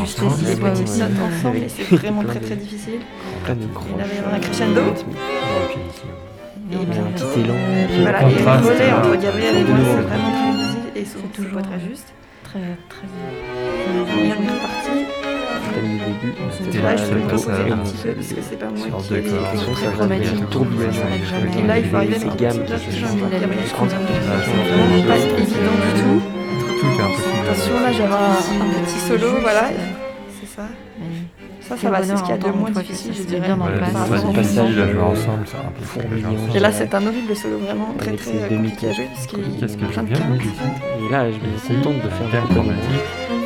[0.84, 1.00] aussi.
[1.00, 3.00] notes euh, ensemble, et c'est vraiment très de- très difficile.
[3.46, 4.82] plein de Et là, un euh, crescendo.
[6.72, 7.54] Et a un petit élan.
[7.54, 11.06] euh, Voilà, Le et le relais entre Gabriel et moi, c'est vraiment très difficile et
[11.06, 12.10] toujours toujours, très euh, juste.
[12.44, 12.60] Très,
[12.90, 13.06] très.
[13.06, 15.05] Et on est reparti.
[15.76, 16.34] Thème du début.
[16.52, 19.14] C'était Là, là, je poser à- un petit peu parce que c'est pas moi qui
[19.14, 19.18] ai
[19.74, 20.44] très chromatique,
[20.90, 21.20] jamais.
[21.64, 22.56] Et là, il faut arriver avec des c'est
[22.92, 23.28] C'est vraiment
[25.08, 26.20] pas évident du tout.
[26.80, 27.44] Tout est impossible.
[27.44, 28.16] Attention, là, j'aurai un,
[28.86, 29.66] petit solo, voilà.
[30.40, 30.66] C'est ça.
[31.68, 33.42] Ça, ça va, c'est ce qu'il y a de moins une difficile, je dirais.
[33.42, 34.86] bien dans le Ouais, pas, Par c'est c'est rapport pas au vraiment difficile à mouvement.
[34.86, 36.36] jouer ensemble, c'est un peu Fourmillant.
[36.56, 39.40] Et là, c'est un horrible solo, vraiment très très euh, compliqué à jouer parce qu'il
[39.60, 40.38] Qu'est-ce que y a plein je de caractères.
[41.02, 43.02] Et là, je me contente de faire peu chromatique.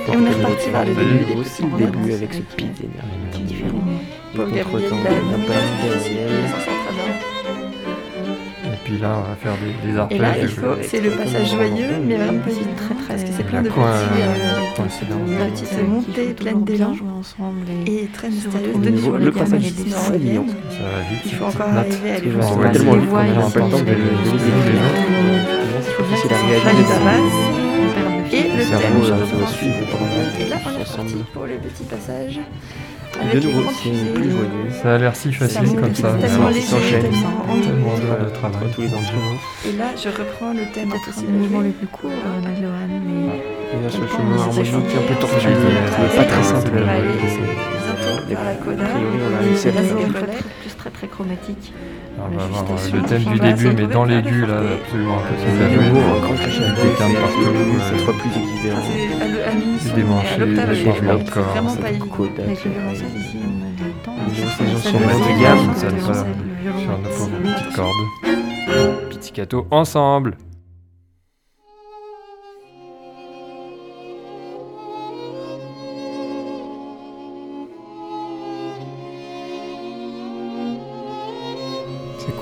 [0.07, 1.39] Et on est reparti vers le Début, début.
[1.41, 3.63] aussi le début avec ce pic d'énergie.
[4.63, 5.11] contretemps, bien.
[8.85, 10.19] puis là, on va faire des, des Et arpèges.
[10.19, 13.23] là, il des- faut, c'est le passage joyeux, mais vraiment pas vite, très, très- parce
[13.23, 16.93] que c'est plein de petits, euh, petites montées pleines d'élan
[17.85, 18.79] et, et très se mystérieuses.
[18.81, 19.89] de nouveau, le passage est.
[19.89, 21.21] Ça va vite.
[21.25, 22.71] Il faut encore arriver à voir.
[22.71, 23.91] tellement vite qu'on voix, n'a ils pas le temps sont de les.
[23.91, 24.29] Il
[25.91, 27.58] faut bien que ça.
[28.77, 30.57] Cerveau, suivre pendant Et là,
[31.33, 32.39] pour le petit passage.
[33.11, 34.13] De Avec les nouveau, grandes c'est fusées.
[34.13, 34.69] plus joyeux.
[34.83, 36.13] Ça a l'air si facile comme ça.
[36.13, 38.69] tellement léger, tellement de travail.
[38.73, 38.87] tous les.
[38.87, 43.25] Et là, je reprends le thème Peut-être le mouvement le plus court, euh, Maglohan, mais
[43.25, 45.49] Et là, Pourtant, chemin harmonique un peu tortueux,
[46.15, 46.71] pas très simple.
[48.35, 48.83] Va aller C'est- bientôt vers la coda.
[48.83, 49.97] A priori, on a réussi à Et là, le c'est faire.
[50.07, 50.33] des très, relais.
[50.33, 51.73] très- plus très très chromatique.
[52.19, 55.17] On va avoir Ajustation, le thème du on va début, mais dans l'aigu, là, absolument
[55.19, 55.85] impossible C'est à à jouer.
[55.87, 58.81] nouveau un grand crescendo, Des termes c'est partout, plus- cette fois plus Enfin, exubérant.
[58.83, 60.03] c'est Des
[60.39, 63.37] l'octave des avec changements de c'est corps, vraiment ça pas coda, Avec le violoncelle ici,
[63.39, 64.27] on a.
[64.27, 64.99] Les gens, sont
[65.95, 69.09] de ça, Sur nos pauvres petites cordes.
[69.09, 70.35] Pizzicato ensemble.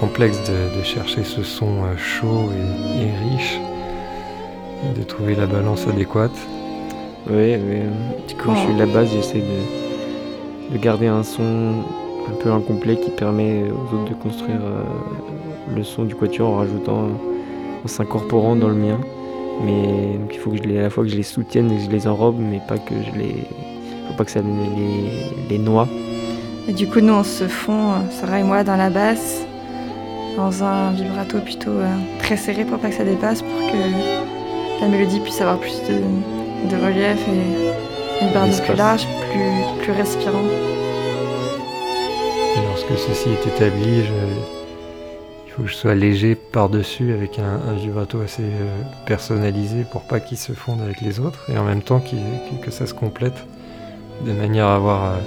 [0.07, 3.59] Complexe de, de chercher ce son euh, chaud et, et riche,
[4.85, 6.37] et de trouver la balance adéquate.
[7.29, 7.83] Ouais, ouais.
[8.41, 11.43] Quand je suis de la base, j'essaie de, de garder un son
[12.29, 14.83] un peu incomplet qui permet aux autres de construire euh,
[15.75, 17.09] le son du quatuor en rajoutant,
[17.83, 18.99] en s'incorporant dans le mien.
[19.65, 21.75] Mais donc il faut que je les, à la fois que je les soutienne et
[21.75, 23.35] que je les enrobe, mais pas que je les.
[24.07, 25.89] faut pas que ça les, les noie.
[26.69, 29.45] Et du coup, nous, on se fond, euh, Sarah et moi, dans la basse,
[30.38, 31.88] dans un vibrato plutôt euh,
[32.19, 35.95] très serré pour pas que ça dépasse, pour que la mélodie puisse avoir plus de,
[36.69, 40.45] de relief et une barre plus large, plus, plus respirant.
[42.55, 44.11] Et lorsque ceci est établi, je-
[45.47, 48.77] il faut que je sois léger par-dessus avec un, un vibrato assez euh,
[49.07, 51.99] personnalisé pour pas qu'il se fonde avec les autres et en même temps
[52.63, 53.43] que ça se complète
[54.23, 55.17] de manière à avoir euh,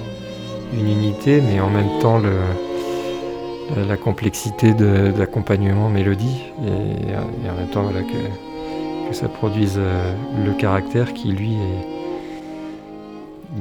[0.73, 2.31] une unité mais en même temps le,
[3.75, 10.13] la, la complexité de, l'accompagnement mélodie et, en même temps voilà, que, ça produise euh,
[10.45, 11.87] le caractère qui lui est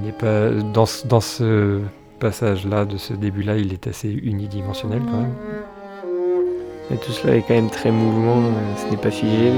[0.04, 1.80] n'est pas dans dans ce
[2.20, 7.00] passage-là, de ce début-là, il est assez unidimensionnel quand même.
[7.00, 9.52] Tout cela est quand même très mouvement, euh, ce n'est pas figé.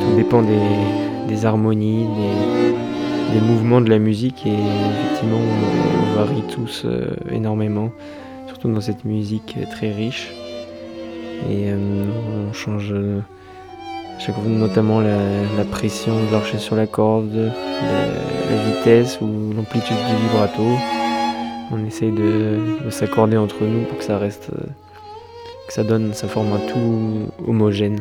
[0.00, 0.60] Tout dépend des,
[1.28, 7.92] des harmonies, des, des mouvements de la musique et effectivement on, varie tous euh, énormément,
[8.68, 10.30] dans cette musique très riche.
[11.48, 12.04] Et euh,
[12.48, 13.20] on change euh,
[14.46, 20.62] notamment la, pression de l'archet sur la corde, la, vitesse ou l'amplitude du vibrato.
[21.72, 24.66] On essaye de, de s'accorder entre nous pour que ça reste euh,
[25.68, 28.00] que ça donne, ça forme un tout homogène.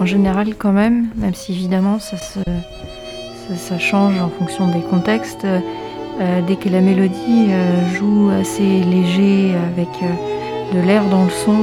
[0.00, 5.46] En général, quand même, même si évidemment ça change en fonction des contextes,
[6.18, 11.30] euh, dès que la mélodie euh, joue assez léger avec euh, de l'air dans le
[11.30, 11.56] son,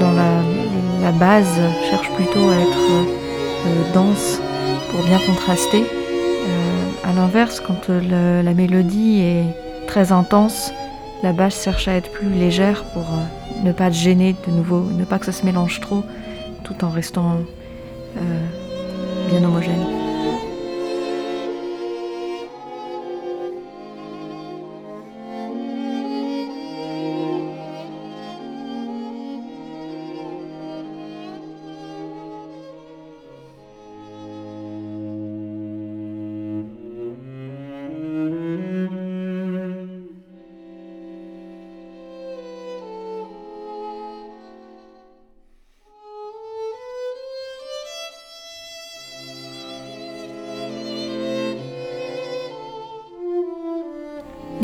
[0.00, 0.40] dans la,
[1.18, 1.60] base
[1.90, 4.40] cherche plutôt à être dense
[4.90, 5.84] pour bien contraster.
[7.04, 10.72] À l'inverse, quand la mélodie est très intense,
[11.24, 13.04] la basse cherche à être plus légère pour
[13.64, 16.04] ne pas te gêner de nouveau, ne pas que ça se mélange trop
[16.62, 17.38] tout en restant
[19.28, 19.99] bien homogène.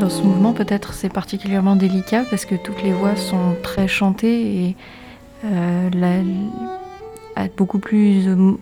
[0.09, 4.77] Ce mouvement, peut-être c'est particulièrement délicat parce que toutes les voix sont très chantées et
[5.45, 5.91] euh,
[7.57, 8.59] beaucoup plus hom-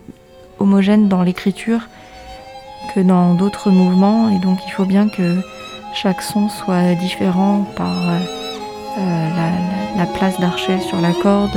[0.58, 1.80] homogène dans l'écriture
[2.94, 5.36] que dans d'autres mouvements et donc il faut bien que
[5.94, 8.18] chaque son soit différent par euh,
[8.98, 11.56] euh, la, la- la place d'archet sur la corde,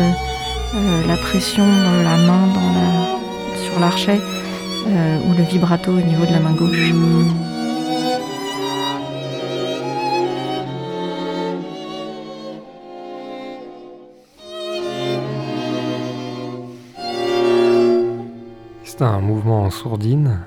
[1.08, 2.48] la pression dans la main
[3.64, 4.20] sur l'archet
[4.86, 6.92] ou le vibrato au niveau de la main gauche.
[18.98, 20.40] C'est un mouvement en sourdine,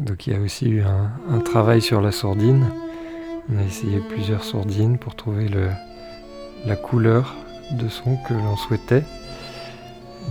[0.00, 2.66] donc il y a aussi eu un, travail sur la sourdine.
[3.48, 5.48] On a essayé plusieurs sourdines pour trouver
[6.66, 7.36] la couleur
[7.70, 9.04] de son que l'on souhaitait.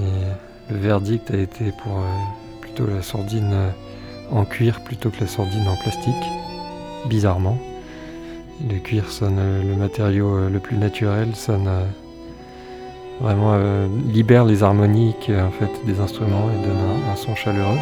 [0.02, 2.04] Et le verdict a été pour
[2.60, 3.56] plutôt la sourdine
[4.32, 6.26] en cuir plutôt que la sourdine en plastique,
[7.08, 7.58] bizarrement.
[8.70, 11.70] Le cuir sonne le matériau le plus naturel, sonne
[13.22, 13.56] vraiment
[14.08, 16.78] libère les harmoniques en fait des instruments et donne
[17.12, 17.78] un son chaleureux.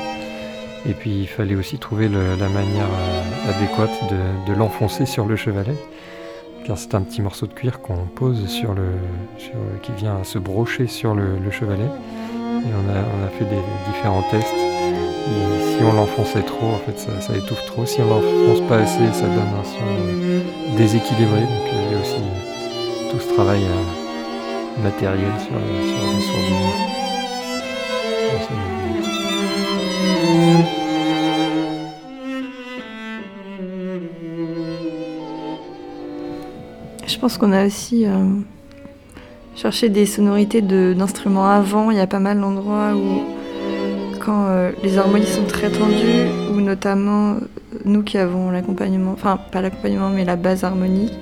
[0.87, 4.13] Et puis il fallait aussi trouver la manière euh, adéquate
[4.47, 5.75] de, l'enfoncer sur le chevalet,
[6.65, 8.87] car c'est un petit morceau de cuir qu'on pose sur le,
[9.81, 11.83] qui vient se brocher sur le, chevalet.
[11.83, 14.47] Et on a, fait des différents tests.
[14.47, 17.85] si on l'enfonçait trop, en fait, ça, étouffe trop.
[17.85, 21.41] Si on l'enfonce pas assez, ça donne un son déséquilibré.
[21.41, 23.98] Donc il y a aussi tout ce travail euh,
[24.83, 26.39] matériel sur, sur.
[37.07, 38.11] Je pense qu'on a aussi euh,
[39.55, 41.91] cherché des sonorités d'instruments avant.
[41.91, 43.23] Il y a pas mal d'endroits où,
[44.19, 47.39] quand euh, les harmonies sont très tendues, ou notamment euh,
[47.83, 51.19] nous qui avons l'accompagnement, enfin pas l'accompagnement, mais la base harmonique,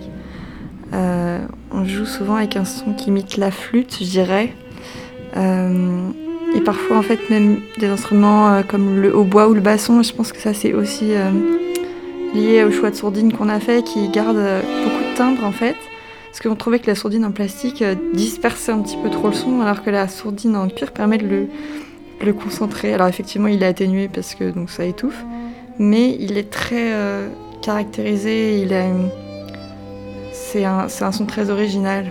[1.78, 4.53] on joue souvent avec un son qui imite la flûte, je dirais.
[6.55, 10.13] Et parfois, en fait, même des instruments euh, comme le hautbois ou le basson, je
[10.13, 11.30] pense que ça, c'est aussi euh,
[12.34, 15.51] lié au choix de sourdine qu'on a fait, qui garde euh, beaucoup de timbre, en
[15.51, 15.75] fait.
[16.28, 19.61] Parce qu'on trouvait que la sourdine en plastique dispersait un petit peu trop le son,
[19.61, 21.47] alors que la sourdine en cuir permet de
[22.21, 22.93] le, concentrer.
[22.93, 25.23] Alors, effectivement, il est atténué parce que donc, ça étouffe,
[25.80, 26.93] mais il est très
[27.61, 28.73] caractérisé, il
[30.49, 32.05] c'est un son très original.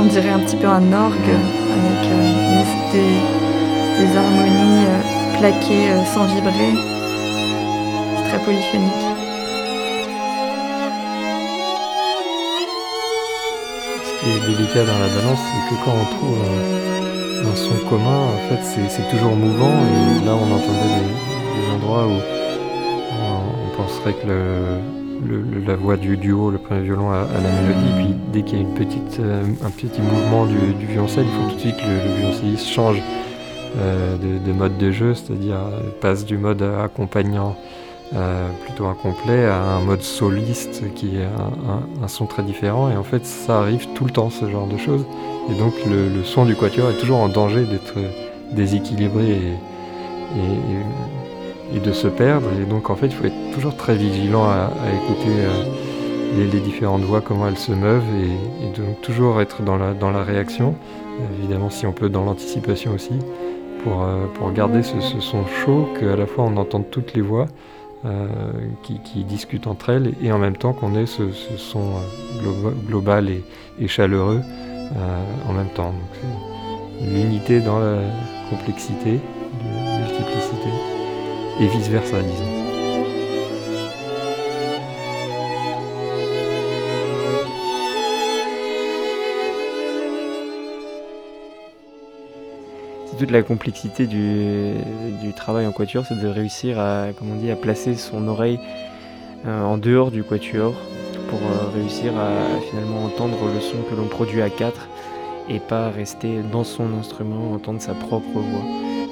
[0.00, 1.34] on dirait un petit peu un orgue
[1.76, 2.62] avec euh,
[2.92, 6.72] des, harmonies euh, plaquées euh, sans vibrer.
[8.16, 9.06] C'est très polyphonique.
[14.04, 16.99] Ce qui est délicat dans la balance, c'est que quand on trouve
[17.50, 19.70] un, son commun, en fait, c'est toujours mouvant.
[19.70, 20.94] Et là, on entendait
[21.56, 22.20] des, endroits où
[23.22, 24.26] on penserait que
[25.66, 28.64] la voix du duo, le premier violon à, la mélodie, puis dès qu'il y a
[28.64, 32.16] une petite, euh, un petit mouvement du, violoncelle, il faut tout de suite que le,
[32.16, 33.02] violoncelliste change
[33.78, 37.56] euh, de, mode de jeu, c'est-à-dire euh, passe du mode accompagnant
[38.64, 41.28] plutôt incomplet à un mode soliste qui est
[42.02, 42.90] un, son très différent.
[42.90, 45.04] Et en fait, ça arrive tout le temps, ce genre de choses.
[45.50, 47.98] Et donc, le, son du quatuor est toujours en danger d'être
[48.52, 49.54] déséquilibré et
[51.74, 52.48] et de se perdre.
[52.60, 57.02] Et donc en fait, il faut être toujours très vigilant à, écouter euh, les, différentes
[57.02, 60.74] voix, comment elles se meuvent, et, donc toujours être dans la, dans la réaction,
[61.38, 63.14] évidemment si on peut dans l'anticipation aussi,
[63.82, 67.46] pour, euh, pour garder ce, son chaud, qu'à la fois on entende toutes les voix.
[68.06, 68.28] Euh,
[68.82, 71.96] qui, discutent entre elles et en même temps qu'on ait ce, son
[72.86, 74.40] global et, chaleureux
[75.46, 75.92] en même temps.
[77.02, 77.98] l'unité dans la
[78.48, 79.20] complexité,
[79.62, 80.70] la multiplicité
[81.60, 82.49] et vice-versa, disons.
[93.20, 94.72] Toute la complexité du,
[95.36, 98.58] travail en quatuor, c'est de réussir à, on dit, à placer son oreille
[99.46, 100.72] euh, en dehors du quatuor
[101.28, 102.30] pour euh, réussir à
[102.70, 104.88] finalement entendre le son que l'on produit à quatre
[105.50, 108.64] et pas rester dans son instrument, entendre sa propre voix.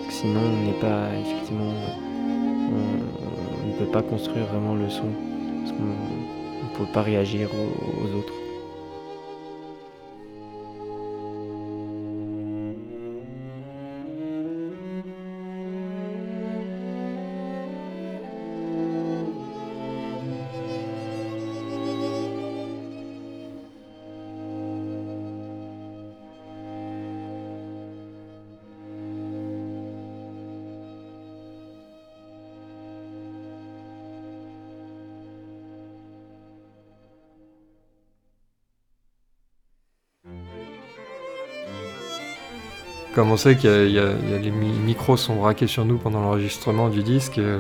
[0.09, 1.73] sinon, on n'est pas effectivement
[2.73, 5.09] on ne peut pas construire vraiment le son,
[5.61, 8.33] parce qu'on ne peut pas réagir aux autres.
[43.19, 47.59] Comme on sait a les micros sont braqués sur nous pendant l'enregistrement du disque, euh,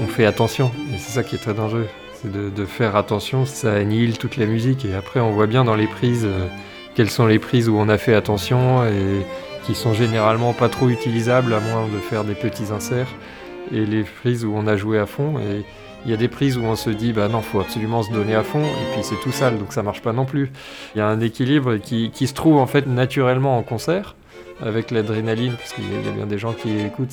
[0.00, 0.72] on fait attention.
[0.92, 1.86] Et c'est ça qui est très dangereux.
[2.14, 4.84] C'est de, faire attention, ça annihile toute la musique.
[4.84, 6.48] Et après, on voit bien dans les prises euh,
[6.96, 9.24] quelles sont les prises où on a fait attention et
[9.64, 13.14] qui sont généralement pas trop utilisables à moins de faire des petits inserts.
[13.70, 15.38] Et les prises où on a joué à fond.
[15.38, 15.64] Et
[16.04, 18.34] il y a des prises où on se dit, bah non, faut absolument se donner
[18.34, 20.52] à fond, et puis c'est tout sale, donc ça marche pas non plus.
[20.94, 24.14] Il y a un équilibre qui, qui se trouve en fait naturellement en concert,
[24.62, 27.12] avec l'adrénaline, parce qu'il y, a bien des gens qui écoutent,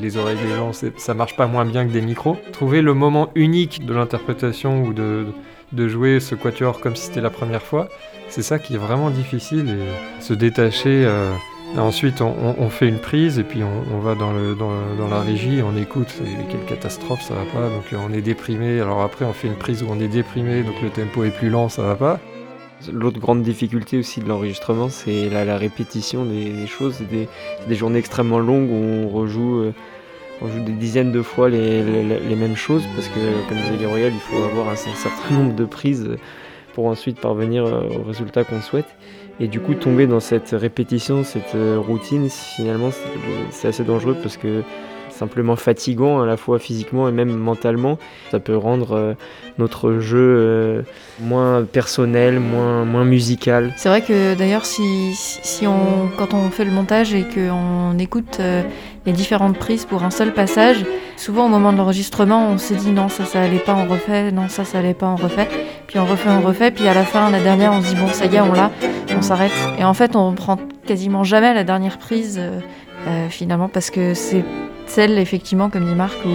[0.00, 2.36] les oreilles des gens, ça marche pas moins bien que des micros.
[2.52, 5.26] Trouver le moment unique de l'interprétation ou de,
[5.88, 7.88] jouer ce quatuor comme si c'était la première fois,
[8.28, 11.04] c'est ça qui est vraiment difficile et se détacher.
[11.04, 11.32] Euh,
[11.76, 16.14] ensuite, on, fait une prise et puis on, va dans, dans, la régie, on écoute,
[16.50, 18.80] quelle catastrophe, ça va pas, donc on est déprimé.
[18.80, 21.50] Alors après, on fait une prise où on est déprimé, donc le tempo est plus
[21.50, 22.20] lent, ça va pas.
[22.92, 26.94] L'autre grande difficulté aussi de l'enregistrement, c'est la, répétition des, choses.
[26.98, 27.08] C'est
[27.68, 29.74] des, journées extrêmement longues où on rejoue, euh,
[30.40, 31.82] on joue des dizaines de fois les,
[32.36, 36.08] mêmes choses parce que, comme disait Gabriel, il faut avoir un, certain nombre de prises
[36.74, 38.88] pour ensuite parvenir euh, au résultat qu'on souhaite.
[39.40, 42.90] Et du coup, tomber dans cette répétition, cette euh, routine, finalement,
[43.50, 44.62] c'est assez dangereux parce que
[45.20, 47.98] simplement fatigant à la fois physiquement et même mentalement.
[48.30, 49.14] Ça peut rendre euh,
[49.58, 50.82] notre jeu euh,
[51.20, 53.72] moins personnel, moins, musical.
[53.76, 58.38] C'est vrai que d'ailleurs si, si on, quand on fait le montage et qu'on écoute
[58.40, 58.62] euh,
[59.04, 60.84] les différentes prises pour un seul passage,
[61.16, 64.32] souvent au moment de l'enregistrement on s'est dit non ça ça allait pas on refait,
[64.32, 65.48] non ça ça allait pas on refait,
[65.86, 68.08] puis on refait on refait, puis à la fin la dernière on se dit bon
[68.08, 68.70] ça y est on l'a,
[69.16, 69.52] on s'arrête.
[69.78, 72.40] Et en fait on prend quasiment jamais la dernière prise
[73.30, 74.44] finalement parce que c'est
[74.90, 76.30] celle, effectivement, comme dit Marc, où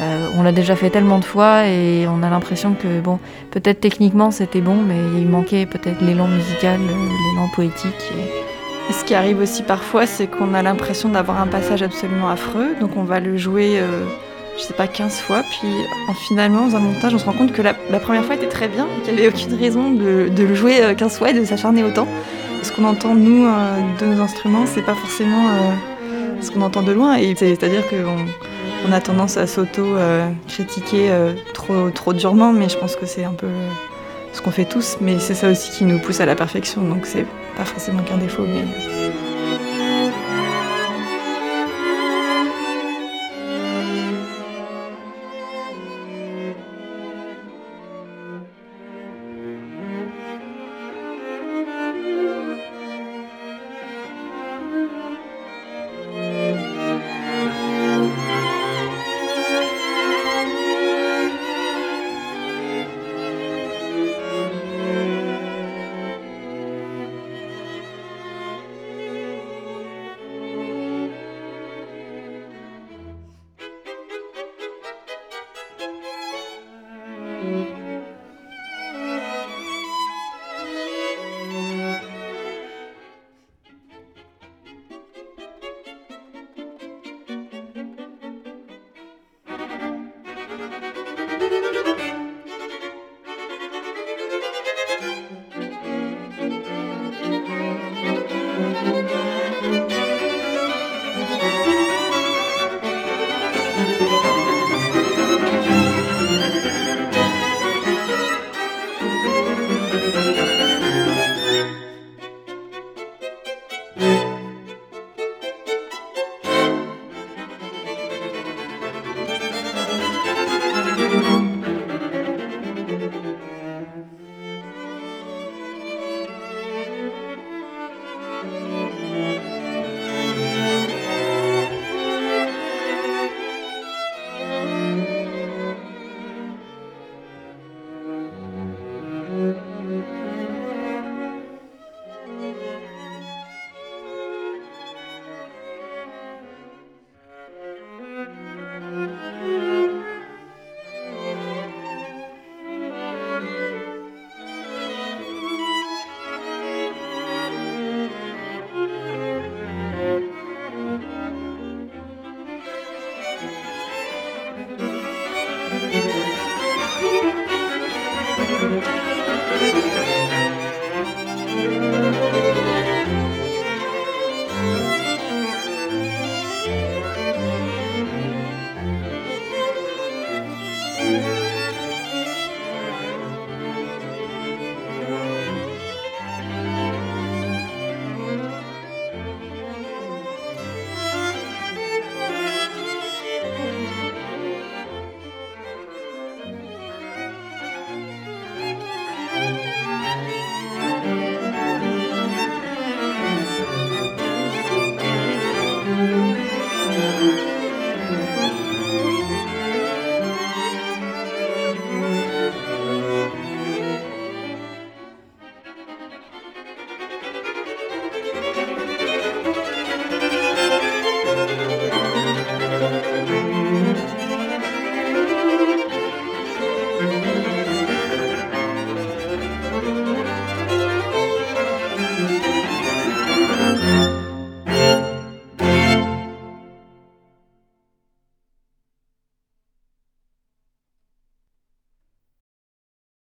[0.00, 3.18] euh, on l'a déjà fait tellement de fois et on a l'impression que, bon,
[3.50, 8.12] peut-être techniquement c'était bon, mais il manquait peut-être l'élan musical, euh, l'élan poétique.
[8.90, 12.90] Ce qui arrive aussi parfois, c'est qu'on a l'impression d'avoir un passage absolument affreux, donc
[12.96, 14.04] on va le jouer, euh,
[14.56, 15.68] je sais pas, 15 fois, puis
[16.28, 18.86] finalement, dans un montage, on se rend compte que la, première fois était très bien,
[19.04, 22.06] qu'il n'y avait aucune raison de, le jouer 15 fois et de s'acharner autant.
[22.62, 23.46] Ce qu'on entend, nous,
[24.00, 25.44] de nos instruments, c'est pas forcément
[26.40, 27.16] ce qu'on entend de loin.
[27.16, 28.26] Et c'est-à-dire qu'on
[28.88, 33.32] on a tendance à s'auto-critiquer euh, trop, trop durement, mais je pense que c'est un
[33.32, 33.48] peu
[34.32, 34.98] ce qu'on fait tous.
[35.00, 37.26] Mais c'est ça aussi qui nous pousse à la perfection, donc c'est
[37.56, 38.44] pas forcément qu'un défaut.